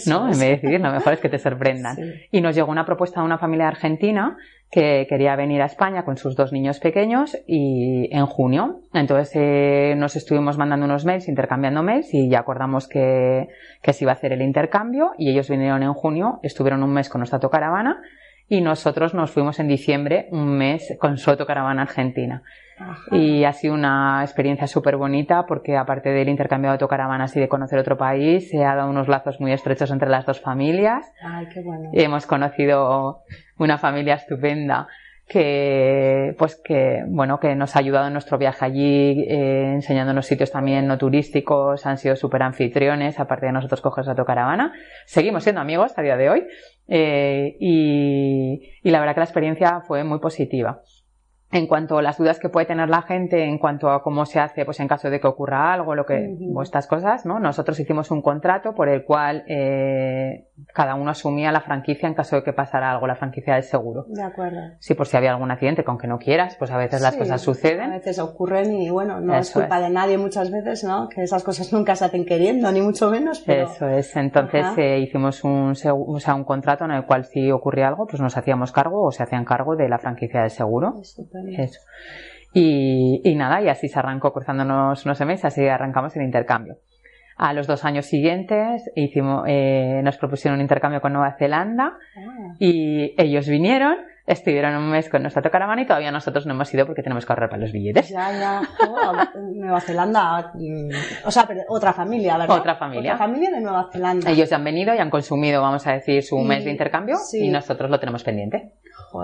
[0.05, 0.25] ¿no?
[0.25, 1.97] En vez de decidir, lo mejor es que te sorprendan.
[2.31, 4.37] Y nos llegó una propuesta de una familia argentina
[4.69, 8.81] que quería venir a España con sus dos niños pequeños y en junio.
[8.93, 13.47] Entonces eh, nos estuvimos mandando unos mails, intercambiando mails y ya acordamos que,
[13.81, 17.07] que se iba a hacer el intercambio y ellos vinieron en junio, estuvieron un mes
[17.09, 18.01] con nuestra autocaravana
[18.49, 22.43] y nosotros nos fuimos en diciembre un mes con su autocaravana argentina.
[23.11, 27.47] Y ha sido una experiencia súper bonita porque aparte del intercambio de autocaravanas y de
[27.47, 31.11] conocer otro país, se ha dado unos lazos muy estrechos entre las dos familias.
[31.23, 31.89] Ay, qué bueno.
[31.93, 33.23] Hemos conocido
[33.57, 34.87] una familia estupenda
[35.27, 40.51] que pues que bueno que nos ha ayudado en nuestro viaje allí eh, enseñándonos sitios
[40.51, 44.71] también no turísticos han sido súper anfitriones aparte de nosotros coger autocaravana
[45.05, 46.47] seguimos siendo amigos a día de hoy
[46.87, 50.81] eh, y, y la verdad que la experiencia fue muy positiva
[51.51, 54.39] en cuanto a las dudas que puede tener la gente en cuanto a cómo se
[54.39, 58.11] hace pues en caso de que ocurra algo lo que estas cosas no nosotros hicimos
[58.11, 62.51] un contrato por el cual eh, cada uno asumía la franquicia en caso de que
[62.51, 63.07] pasara algo.
[63.07, 64.05] La franquicia del seguro.
[64.09, 64.57] De acuerdo.
[64.79, 67.41] Sí por si había algún accidente con que no quieras pues a veces las cosas
[67.41, 67.91] suceden.
[67.91, 71.43] a veces ocurren y bueno no es culpa de nadie muchas veces no que esas
[71.43, 73.67] cosas nunca se hacen queriendo ni mucho menos pero...
[73.67, 74.15] eso es.
[74.15, 78.21] Entonces eh, hicimos un o sea, un contrato en el cual si ocurría algo pues
[78.21, 80.95] nos hacíamos cargo o se hacían cargo de la franquicia del seguro.
[81.01, 81.23] Eso.
[82.53, 86.77] Y, y, nada, y así se arrancó cruzándonos unos meses, así arrancamos el intercambio.
[87.35, 92.55] A los dos años siguientes hicimos, eh, nos propusieron un intercambio con Nueva Zelanda ah.
[92.57, 93.97] y ellos vinieron
[94.27, 97.31] estuvieron un mes con nuestra caravana y todavía nosotros no hemos ido porque tenemos que
[97.31, 98.09] ahorrar para los billetes.
[98.09, 98.61] Ya, ya.
[99.55, 102.59] Nueva Zelanda, mm, o sea, pero otra familia, ¿verdad?
[102.59, 103.13] Otra familia.
[103.13, 104.29] Otra familia de Nueva Zelanda.
[104.29, 107.89] Ellos han venido y han consumido, vamos a decir, su mes de intercambio y nosotros
[107.89, 108.73] lo tenemos pendiente.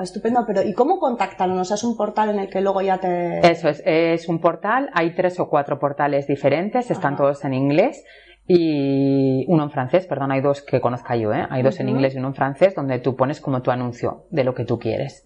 [0.01, 1.51] estupendo, pero ¿y cómo contactan?
[1.51, 3.39] O sea, es un portal en el que luego ya te...
[3.39, 8.05] Eso es, es un portal, hay tres o cuatro portales diferentes, están todos en inglés
[8.45, 11.47] y uno en francés, perdón, hay dos que conozca yo, ¿eh?
[11.49, 14.43] hay dos en inglés y uno en francés donde tú pones como tu anuncio de
[14.43, 15.23] lo que tú quieres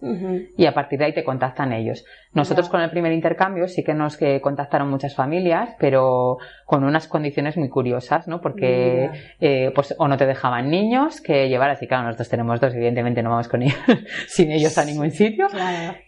[0.56, 2.04] y a partir de ahí te contactan ellos.
[2.34, 7.08] Nosotros con el primer intercambio sí que nos que contactaron muchas familias, pero con unas
[7.08, 8.40] condiciones muy curiosas, ¿no?
[8.40, 9.10] Porque
[9.40, 13.22] eh, pues o no te dejaban niños que llevar, así claro, nosotros tenemos dos, evidentemente
[13.22, 13.78] no vamos con ellos
[14.26, 15.46] sin ellos a ningún sitio.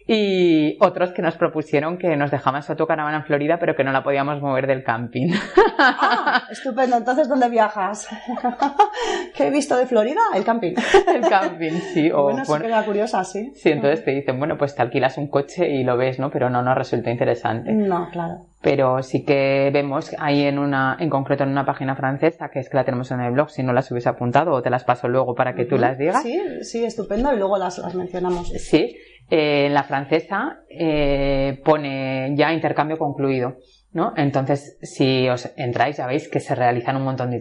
[0.06, 3.92] Y otros que nos propusieron que nos dejaban su autocaravana en Florida, pero que no
[3.92, 5.32] la podíamos mover del camping.
[5.78, 8.08] Ah, estupendo entonces, ¿dónde viajas?
[9.36, 10.20] ¿Qué he visto de Florida?
[10.34, 10.74] El camping.
[11.06, 12.10] El camping, sí.
[12.10, 13.52] O, bueno, sí que era curiosa, sí.
[13.54, 16.30] Sí, entonces te dicen, bueno, pues te alquilas un coche y lo ves, ¿no?
[16.30, 17.72] Pero no nos resulta interesante.
[17.72, 18.46] No, claro.
[18.62, 22.68] Pero sí que vemos ahí en una, en concreto en una página francesa, que es
[22.68, 25.08] que la tenemos en el blog, si no las hubiese apuntado o te las paso
[25.08, 26.22] luego para que tú las digas.
[26.22, 28.48] Sí, sí, estupendo, y luego las, las mencionamos.
[28.48, 28.96] Sí,
[29.30, 33.56] eh, en la francesa eh, pone ya intercambio concluido.
[33.93, 34.12] ¿No?
[34.16, 37.36] Entonces, si os entráis, ya veis que se realizan un montón de,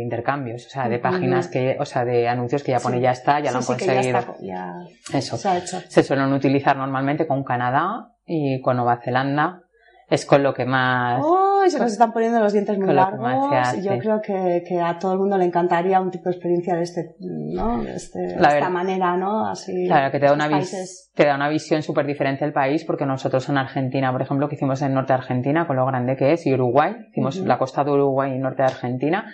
[0.00, 3.40] intercambios, o sea, de páginas que, o sea, de anuncios que ya pone ya está,
[3.40, 4.18] ya lo han conseguido.
[5.12, 5.36] Eso.
[5.36, 5.80] Se, ha hecho.
[5.88, 9.62] se suelen utilizar normalmente con Canadá y con Nueva Zelanda
[10.08, 11.20] es con lo que más...
[11.22, 11.47] ¡Oh!
[11.66, 13.28] Se nos están poniendo los dientes muy largos.
[13.76, 16.74] y yo creo que, que, a todo el mundo le encantaría un tipo de experiencia
[16.74, 17.82] de este, ¿no?
[17.82, 19.46] De, este, esta manera, ¿no?
[19.46, 19.86] Así.
[19.86, 20.48] Claro, que te da una,
[21.14, 24.54] te da una visión súper diferente del país, porque nosotros en Argentina, por ejemplo, que
[24.54, 27.84] hicimos en norte de Argentina, con lo grande que es, y Uruguay, hicimos la costa
[27.84, 29.26] de Uruguay y norte de Argentina,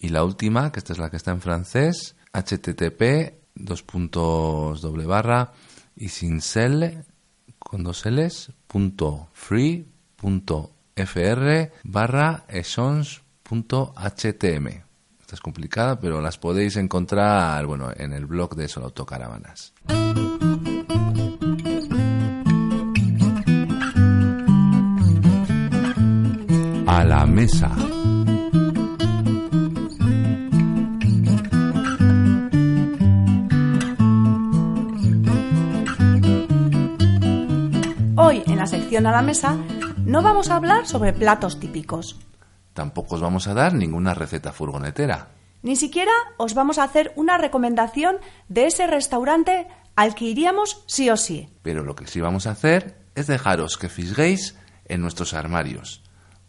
[0.00, 5.04] Y la última, que esta es la que está en francés, http dos puntos doble
[5.06, 5.52] barra
[5.94, 7.04] y sin sell
[7.58, 9.86] con dos L's punto free
[10.16, 12.46] punto fr barra
[13.42, 14.68] punto htm.
[15.20, 19.74] Esta es complicada, pero las podéis encontrar bueno, en el blog de Solo Autocaravanas.
[26.92, 27.70] A la mesa.
[38.16, 39.56] Hoy en la sección a la mesa
[40.04, 42.20] no vamos a hablar sobre platos típicos.
[42.74, 45.28] Tampoco os vamos a dar ninguna receta furgonetera.
[45.62, 48.16] Ni siquiera os vamos a hacer una recomendación
[48.50, 49.66] de ese restaurante
[49.96, 51.48] al que iríamos sí o sí.
[51.62, 56.01] Pero lo que sí vamos a hacer es dejaros que fisguéis en nuestros armarios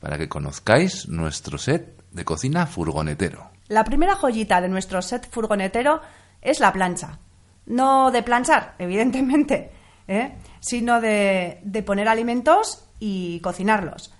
[0.03, 3.51] para que conozcáis nuestro set de cocina furgonetero.
[3.69, 6.01] La primera joyita de nuestro set furgonetero
[6.41, 7.19] es la plancha.
[7.67, 9.71] No de planchar, evidentemente,
[10.09, 10.35] ¿eh?
[10.59, 14.13] sino de, poner alimentos y cocinarlos.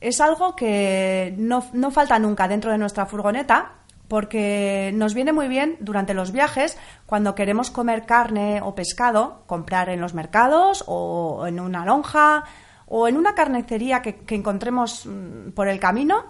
[0.00, 3.74] Es algo que no, no falta nunca dentro de nuestra furgoneta
[4.08, 6.76] porque nos viene muy bien durante los viajes
[7.06, 12.44] cuando queremos comer carne o pescado, comprar en los mercados o en una lonja
[12.90, 16.24] o en una carnicería que, encontremos mm, por el camino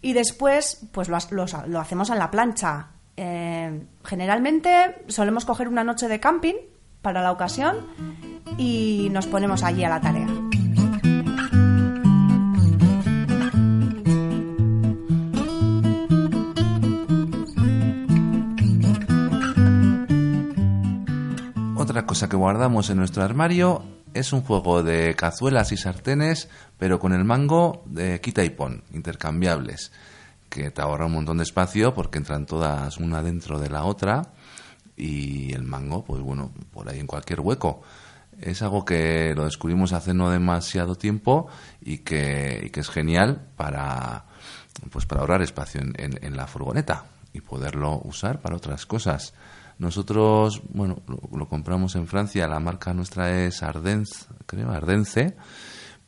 [0.00, 1.16] y después pues lo,
[1.78, 2.88] hacemos en la plancha.
[3.16, 6.54] Eh, generalmente solemos coger una noche de camping
[7.02, 7.86] para la ocasión
[8.56, 10.26] y nos ponemos allí a la tarea.
[21.76, 23.82] Otra cosa que guardamos en nuestro armario
[24.14, 26.48] es un juego de cazuelas y sartenes,
[26.78, 29.92] pero con el mango de quita y pon, intercambiables,
[30.48, 34.32] que te ahorra un montón de espacio porque entran todas una dentro de la otra
[34.96, 37.82] y el mango, pues bueno, por ahí en cualquier hueco.
[38.40, 41.48] Es algo que lo descubrimos hace no demasiado tiempo
[41.80, 44.26] y que, es genial para,
[44.90, 49.34] pues para ahorrar espacio en la furgoneta y poderlo usar para otras cosas.
[49.78, 55.34] Nosotros, bueno, lo, compramos en Francia, la marca nuestra es Ardence, creo, Ardence,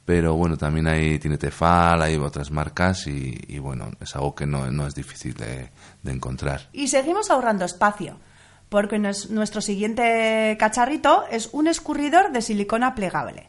[0.05, 4.71] pero bueno, también hay, tiene Tefal, hay otras marcas y, bueno, es algo que no,
[4.71, 5.71] no es difícil de
[6.05, 6.69] encontrar.
[6.73, 8.19] Y seguimos ahorrando espacio,
[8.69, 13.49] porque nuestro siguiente cacharrito es un escurridor de silicona plegable.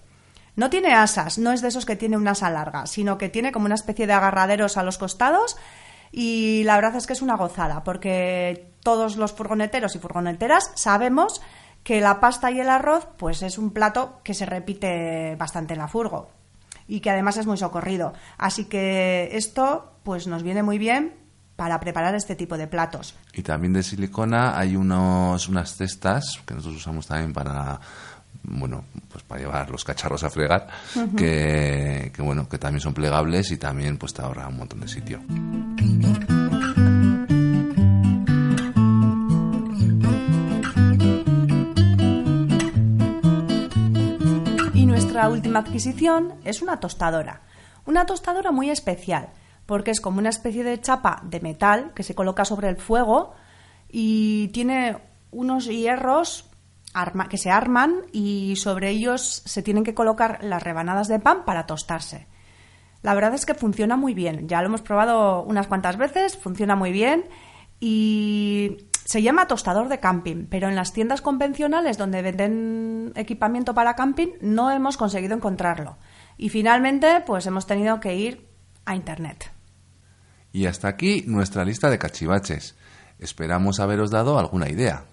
[0.56, 3.52] No tiene asas, no es de esos que tiene una asa larga, sino que tiene
[3.52, 5.56] como una especie de agarraderos a los costados
[6.12, 11.42] y la verdad es que es una gozada, porque todos los furgoneteros y furgoneteras sabemos
[11.84, 15.80] que la pasta y el arroz pues es un plato que se repite bastante en
[15.80, 16.30] la furgo
[16.88, 18.14] y que además es muy socorrido.
[18.38, 21.14] Así que esto pues nos viene muy bien
[21.56, 23.16] para preparar este tipo de platos.
[23.34, 27.80] Y también de silicona hay unos, unas cestas que nosotros usamos también para
[28.44, 30.68] bueno, pues para llevar los cacharros a fregar,
[31.18, 34.88] que, que, bueno, que también son plegables y también pues te ahorra un montón de
[34.88, 35.20] sitio.
[45.18, 47.42] Nuestra última adquisición es una tostadora.
[47.88, 49.30] Una tostadora muy especial
[49.66, 53.34] porque es como una especie de chapa de metal que se coloca sobre el fuego
[53.90, 55.00] y tiene
[55.32, 56.48] unos hierros
[57.30, 61.66] que se arman y sobre ellos se tienen que colocar las rebanadas de pan para
[61.66, 62.28] tostarse.
[63.02, 66.76] La verdad es que funciona muy bien, ya lo hemos probado unas cuantas veces, funciona
[66.76, 67.26] muy bien
[67.80, 73.96] y se llama tostador de camping, pero en las tiendas convencionales donde venden equipamiento para
[73.96, 75.98] camping no hemos conseguido encontrarlo.
[76.36, 78.50] Y finalmente, pues hemos tenido que ir
[78.84, 79.50] a internet.
[80.52, 82.76] Y hasta aquí nuestra lista de cachivaches.
[83.18, 85.06] Esperamos haberos dado alguna idea.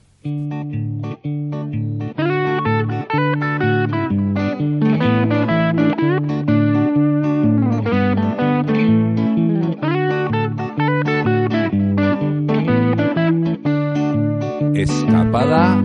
[14.84, 15.82] Escapada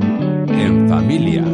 [0.50, 1.45] en familia.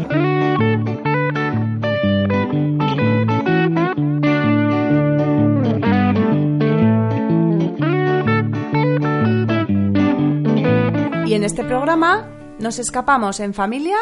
[11.45, 12.27] este programa
[12.57, 13.97] nos escapamos en familia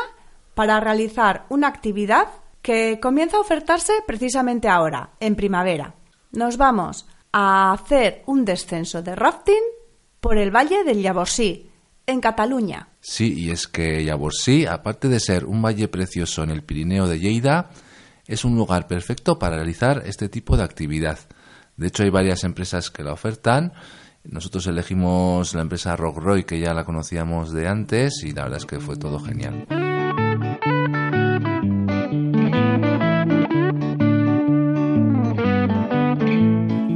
[0.55, 2.29] para realizar una actividad
[2.61, 5.93] que comienza a ofertarse precisamente ahora, en primavera.
[6.31, 9.61] Nos vamos a hacer un descenso de rafting
[10.21, 11.69] por el Valle del Llavorsí,
[12.05, 12.89] en Cataluña.
[13.01, 17.19] Sí, y es que Llavorsí, aparte de ser un valle precioso en el Pirineo de
[17.19, 17.69] Lleida,
[18.27, 21.19] es un lugar perfecto para realizar este tipo de actividad.
[21.77, 23.73] De hecho, hay varias empresas que la ofertan
[24.23, 28.65] nosotros elegimos la empresa Rockroy, que ya la conocíamos de antes, y la verdad es
[28.65, 29.65] que fue todo genial.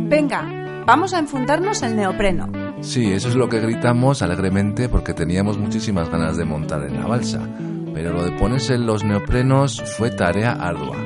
[0.09, 2.49] Venga, vamos a enfundarnos el neopreno.
[2.81, 7.07] Sí, eso es lo que gritamos alegremente porque teníamos muchísimas ganas de montar en la
[7.07, 7.41] balsa.
[7.93, 10.97] Pero lo de ponerse los neoprenos fue tarea ardua.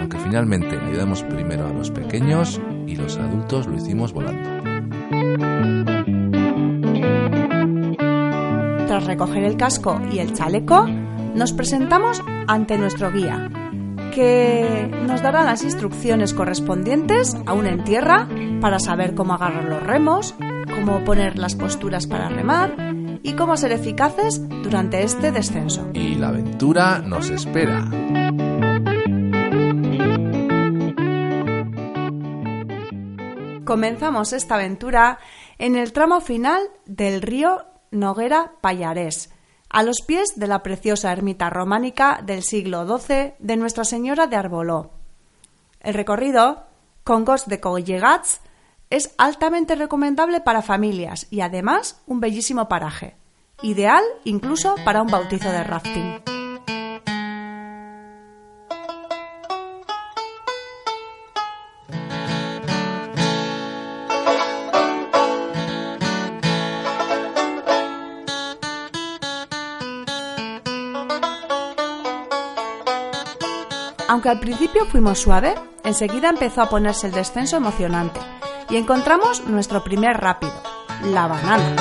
[0.00, 4.48] Aunque finalmente ayudamos primero a los pequeños y los adultos lo hicimos volando.
[8.86, 10.86] Tras recoger el casco y el chaleco,
[11.34, 13.48] nos presentamos ante nuestro guía,
[14.14, 18.28] que nos dará las instrucciones correspondientes, aún en tierra,
[18.60, 20.34] para saber cómo agarrar los remos,
[20.80, 22.74] cómo poner las posturas para remar
[23.22, 25.90] y cómo ser eficaces durante este descenso.
[25.92, 27.84] Y la aventura nos espera.
[33.64, 35.18] Comenzamos esta aventura
[35.58, 39.30] en el tramo final del río Noguera Payarés,
[39.68, 44.36] a los pies de la preciosa ermita románica del siglo XII de Nuestra Señora de
[44.36, 44.92] Arboló.
[45.80, 46.64] El recorrido,
[47.04, 48.40] con Gos de Collegats,
[48.90, 53.14] es altamente recomendable para familias y además un bellísimo paraje,
[53.62, 56.22] ideal incluso para un bautizo de rafting.
[74.08, 78.18] Aunque al principio fuimos suave, enseguida empezó a ponerse el descenso emocionante
[78.70, 80.54] y encontramos nuestro primer rápido,
[81.04, 81.76] la banana.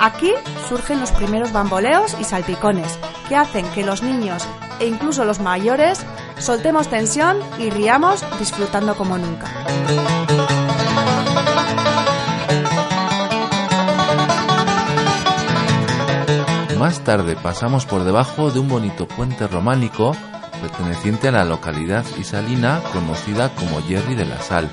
[0.00, 0.32] Aquí
[0.68, 2.98] surgen los primeros bamboleos y salpicones
[3.28, 4.46] que hacen que los niños
[4.78, 6.04] e incluso los mayores
[6.38, 9.46] soltemos tensión y riamos disfrutando como nunca.
[16.84, 20.14] Más tarde pasamos por debajo de un bonito puente románico
[20.60, 24.68] perteneciente a la localidad isalina conocida como Jerry de la Sal.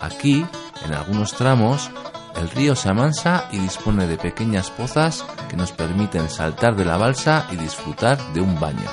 [0.00, 0.44] Aquí,
[0.84, 1.92] en algunos tramos,
[2.34, 6.96] el río se amansa y dispone de pequeñas pozas que nos permiten saltar de la
[6.96, 8.90] balsa y disfrutar de un baño.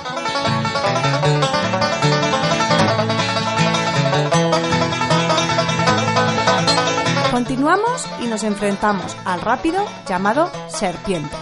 [7.32, 11.36] Continuamos y nos enfrentamos al rápido llamado Serpiente,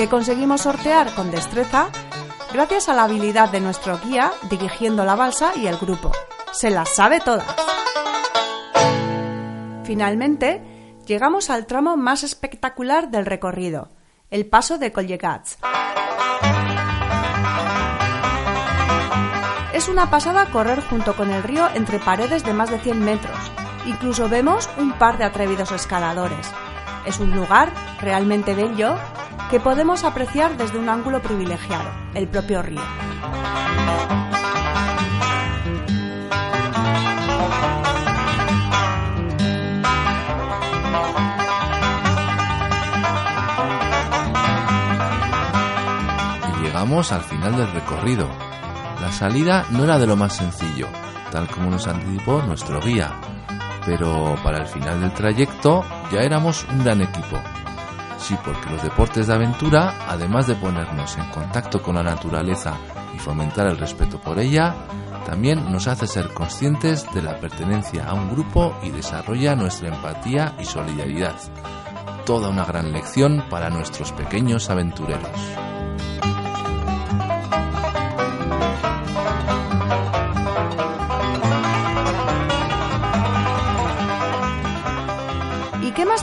[0.00, 1.90] que conseguimos sortear con destreza
[2.54, 6.10] gracias a la habilidad de nuestro guía dirigiendo la balsa y el grupo.
[6.52, 7.54] Se las sabe todas.
[9.84, 10.62] Finalmente,
[11.04, 13.90] llegamos al tramo más espectacular del recorrido,
[14.30, 15.58] el paso de Collegats.
[19.74, 23.36] Es una pasada correr junto con el río entre paredes de más de 100 metros.
[23.84, 26.50] Incluso vemos un par de atrevidos escaladores.
[27.06, 28.96] Es un lugar realmente bello
[29.50, 32.80] que podemos apreciar desde un ángulo privilegiado, el propio río.
[46.48, 48.28] Y llegamos al final del recorrido.
[49.00, 50.86] La salida no era de lo más sencillo,
[51.32, 53.12] tal como nos anticipó nuestro guía,
[53.84, 57.40] pero para el final del trayecto ya éramos un gran equipo.
[58.18, 62.76] Sí, porque los deportes de aventura, además de ponernos en contacto con la naturaleza
[63.14, 64.74] y fomentar el respeto por ella,
[65.24, 70.54] también nos hace ser conscientes de la pertenencia a un grupo y desarrolla nuestra empatía
[70.58, 71.36] y solidaridad.
[72.26, 75.69] Toda una gran lección para nuestros pequeños aventureros.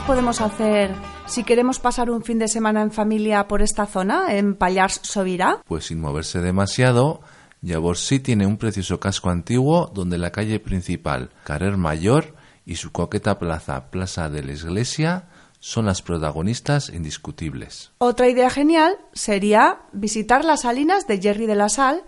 [0.08, 0.90] Podemos hacer
[1.26, 5.60] si queremos pasar un fin de semana en familia por esta zona, en Pallars Sobirá?
[5.66, 7.20] Pues sin moverse demasiado,
[7.60, 12.34] Llavorsí tiene un precioso casco antiguo donde la calle principal, Carrer Mayor,
[12.64, 15.28] y su coqueta plaza, Plaza de la Iglesia,
[15.58, 17.90] son las protagonistas indiscutibles.
[17.98, 22.02] Otra idea genial sería visitar las salinas de Jerry de la Sal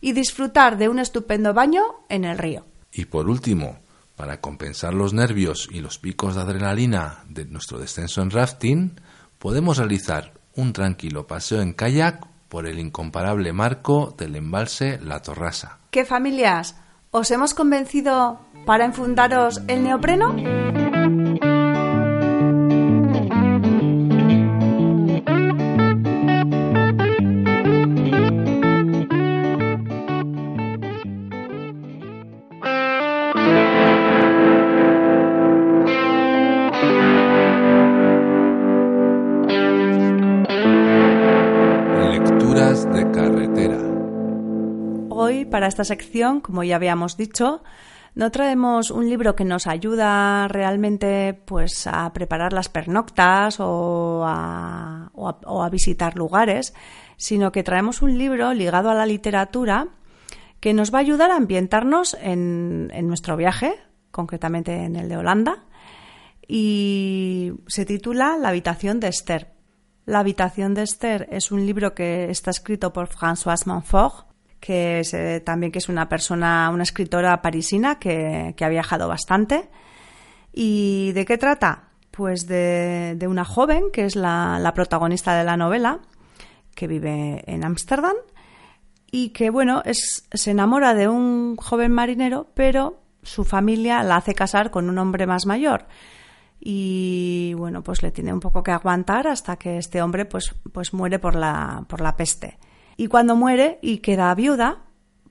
[0.00, 2.64] y disfrutar de un estupendo baño en el río.
[2.90, 3.81] Y por último,
[4.16, 9.00] para compensar los nervios y los picos de adrenalina de nuestro descenso en rafting,
[9.38, 15.78] podemos realizar un tranquilo paseo en kayak por el incomparable marco del embalse La Torrasa.
[15.90, 16.76] ¿Qué familias?
[17.10, 20.36] ¿Os hemos convencido para enfundaros el neopreno?
[45.52, 47.62] Para esta sección, como ya habíamos dicho,
[48.14, 55.68] no traemos un libro que nos ayuda realmente pues, a preparar las pernoctas o a,
[55.70, 56.74] visitar lugares,
[57.16, 59.88] sino que traemos un libro ligado a la literatura
[60.58, 63.74] que nos va a ayudar a ambientarnos en, nuestro viaje,
[64.10, 65.64] concretamente en el de Holanda,
[66.48, 69.52] y se titula La habitación de Esther.
[70.04, 74.31] La habitación de Esther es un libro que está escrito por Françoise Monfort,
[74.62, 79.08] que es, eh, también que es una persona, una escritora parisina que, que ha viajado
[79.08, 79.68] bastante.
[80.52, 81.88] ¿Y de qué trata?
[82.12, 85.98] Pues de, de una joven que es la, la protagonista de la novela,
[86.76, 88.14] que vive en Ámsterdam
[89.10, 94.32] y que, bueno, es, se enamora de un joven marinero, pero su familia la hace
[94.32, 95.86] casar con un hombre más mayor.
[96.60, 100.94] Y bueno, pues le tiene un poco que aguantar hasta que este hombre pues, pues
[100.94, 102.58] muere por la, por la peste.
[102.96, 104.78] Y cuando muere y queda viuda,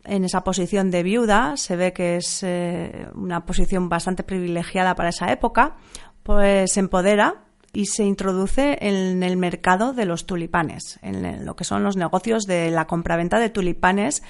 [0.04, 5.10] en esa posición de viuda, se ve que es eh, una posición bastante privilegiada para
[5.10, 5.76] esa época,
[6.24, 7.44] pues se empodera
[7.74, 12.44] y se introduce en el mercado de los tulipanes, en lo que son los negocios
[12.44, 14.24] de la compraventa de tulipanes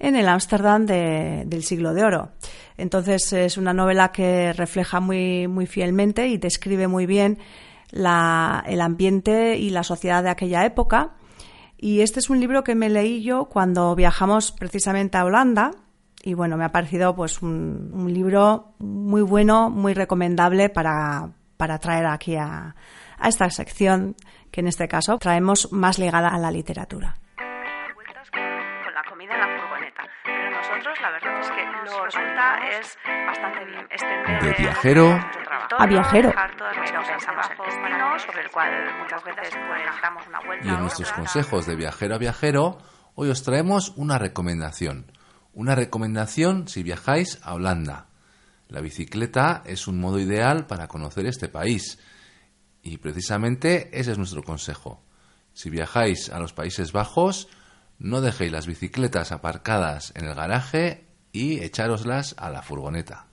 [0.00, 2.30] en el Ámsterdam de- del siglo de oro.
[2.76, 7.38] Entonces es una novela que refleja muy, muy fielmente y describe muy bien
[7.92, 11.10] el ambiente y la sociedad de aquella época.
[11.82, 15.72] Y este es un libro que me leí yo cuando viajamos precisamente a Holanda.
[16.22, 21.80] Y bueno, me ha parecido pues un, un libro muy bueno, muy recomendable para, para
[21.80, 22.76] traer aquí a,
[23.18, 24.14] a esta sección,
[24.52, 27.16] que en este caso traemos más ligada a la literatura.
[31.02, 35.20] La verdad es que nos resulta es bastante bien extender De viajero
[35.78, 36.28] a viajero.
[36.28, 39.54] Dejar todas las cosas abajo destino, sobre el cual muchas veces
[40.02, 40.66] damos una vuelta.
[40.66, 42.78] Y en nuestros consejos de viajero a viajero,
[43.14, 45.10] hoy os traemos una recomendación.
[45.54, 48.06] Una recomendación si viajáis a Holanda.
[48.68, 51.98] La bicicleta es un modo ideal para conocer este país.
[52.82, 55.02] Y precisamente ese es nuestro consejo.
[55.52, 57.48] Si viajáis a los Países Bajos,
[58.02, 63.26] no dejéis las bicicletas aparcadas en el garaje y echároslas a la furgoneta.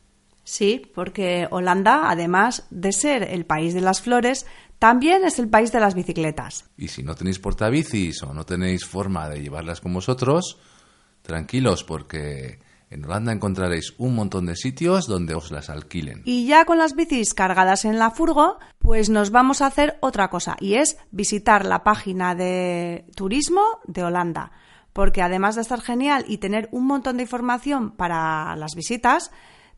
[0.44, 4.46] Sí, porque Holanda, además de ser el país de las flores,
[4.78, 6.70] también es el país de las bicicletas.
[6.78, 10.58] Y si no tenéis portabicis o no tenéis forma de llevarlas con vosotros,
[11.24, 12.60] tranquilos porque
[12.90, 16.22] en Holanda encontraréis un montón de sitios donde os las alquilen.
[16.26, 20.30] Y ya con las bicis cargadas en la furgo, pues nos vamos a hacer otra
[20.30, 24.52] cosa y es visitar la página de turismo de Holanda.
[24.94, 29.32] Porque además de estar genial y tener un montón de información para las visitas,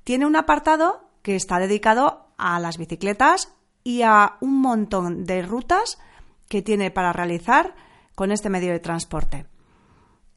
[0.03, 3.53] tiene un apartado que está dedicado a las bicicletas
[3.83, 5.99] y a un montón de rutas
[6.47, 7.75] que tiene para realizar
[8.15, 9.50] con este medio de transporte.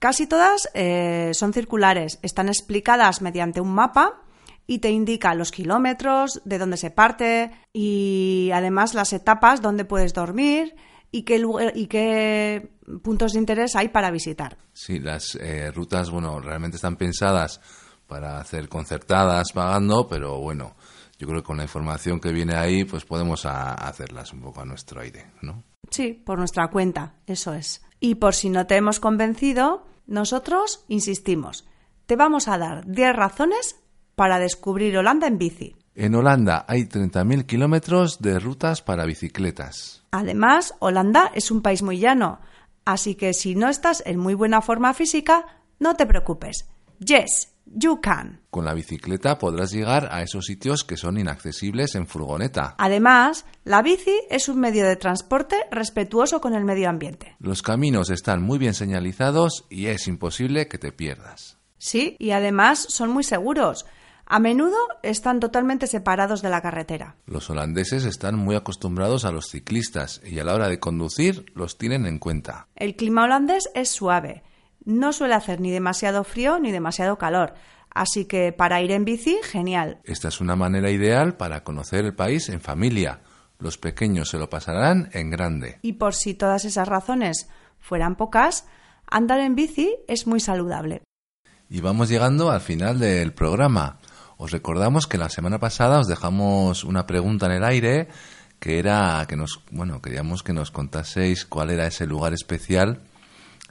[0.05, 4.21] Casi todas eh, son circulares, están explicadas mediante un mapa
[4.67, 10.13] y te indica los kilómetros, de dónde se parte y además las etapas donde puedes
[10.13, 10.77] dormir
[11.11, 11.43] y qué,
[11.75, 12.69] y qué
[13.03, 14.59] puntos de interés hay para visitar.
[14.75, 17.63] Sí, las eh, rutas, bueno, realmente están pensadas
[18.07, 20.77] para hacer concertadas pagando, pero bueno,
[21.19, 24.67] yo creo que con la información que viene ahí, pues podemos hacerlas un poco a
[24.67, 25.65] nuestro aire, ¿no?
[25.89, 27.83] Sí, por nuestra cuenta, eso es.
[28.01, 31.67] Y por si no te hemos convencido, nosotros insistimos.
[32.07, 33.77] Te vamos a dar 10 razones
[34.15, 35.77] para descubrir Holanda en bici.
[35.95, 40.05] En Holanda hay 30.000 kilómetros de rutas para bicicletas.
[40.11, 42.41] Además, Holanda es un país muy llano,
[42.85, 45.47] así que si no estás en muy buena forma física,
[45.79, 46.67] no te preocupes.
[46.99, 48.41] Yes, You can.
[48.51, 52.75] Con la bicicleta podrás llegar a esos sitios que son inaccesibles en furgoneta.
[52.79, 57.37] Además, la bici es un medio de transporte respetuoso con el medio ambiente.
[57.41, 61.59] Los caminos están muy bien señalizados y es imposible que te pierdas.
[61.79, 63.87] Sí, y además son muy seguros.
[64.27, 67.17] A menudo están totalmente separados de la carretera.
[67.27, 71.77] Los holandeses están muy acostumbrados a los ciclistas y a la hora de conducir los
[71.77, 72.69] tienen en cuenta.
[72.75, 74.43] El clima holandés es suave
[74.85, 77.55] no suele hacer ni demasiado frío ni demasiado calor.
[77.91, 80.01] Así que para ir en bici, genial.
[80.05, 83.21] Esta es una manera ideal para conocer el país en familia.
[83.59, 85.79] Los pequeños se lo pasarán en grande.
[85.83, 88.67] Y por si todas esas razones fueran pocas,
[89.07, 91.03] andar en bici es muy saludable.
[91.71, 94.01] Y vamos llegando al final del programa.
[94.37, 98.09] Os recordamos que la semana pasada os dejamos una pregunta en el aire
[98.59, 103.03] que era que nos, bueno, queríamos que nos contaseis cuál era ese lugar especial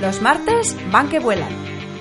[0.00, 1.52] Los martes van que vuelan.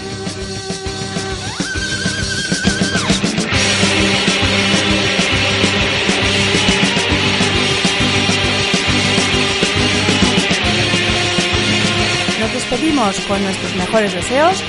[12.40, 14.62] Nos despedimos con nuestros mejores deseos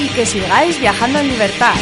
[0.00, 1.74] y que sigáis viajando en libertad.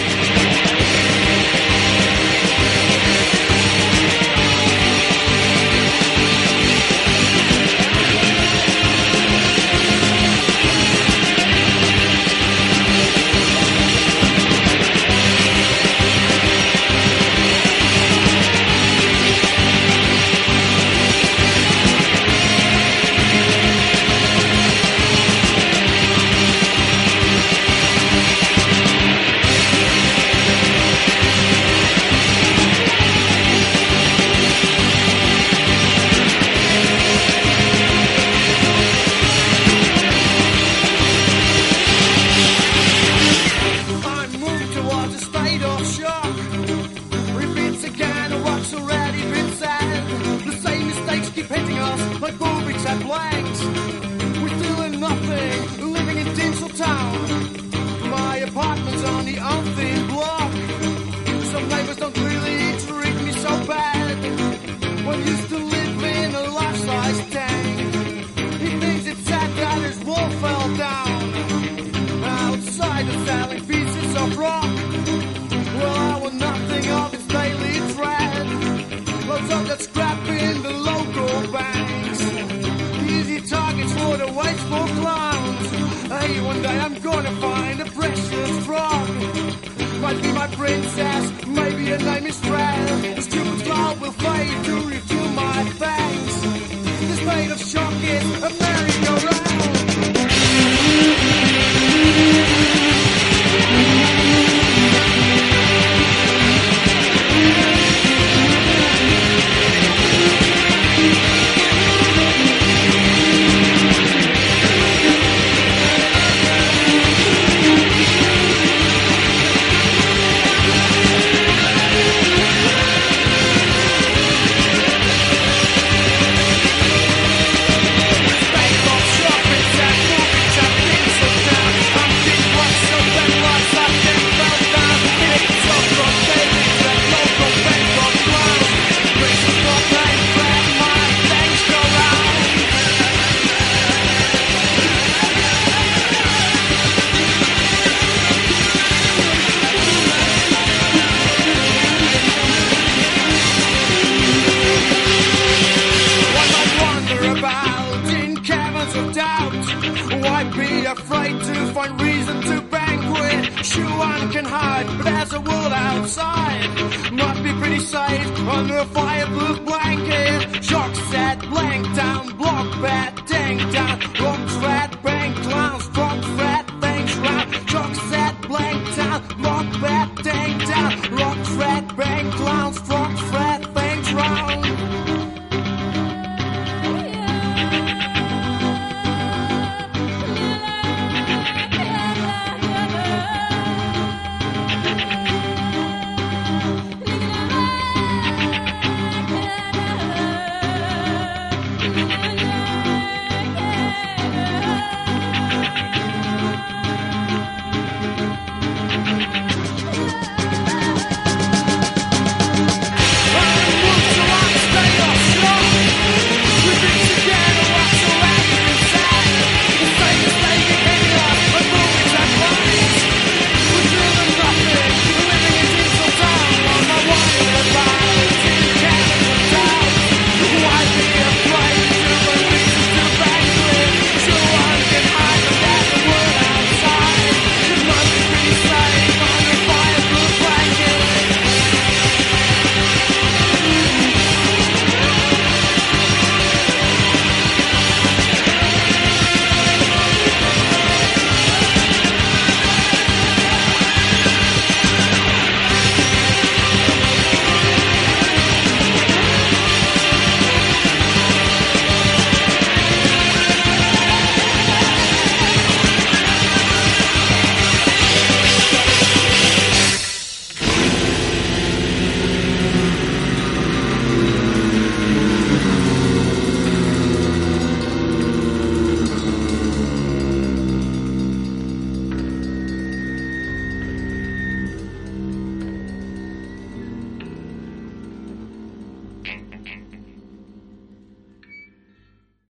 [90.49, 92.86] Princess, maybe your name is Fred.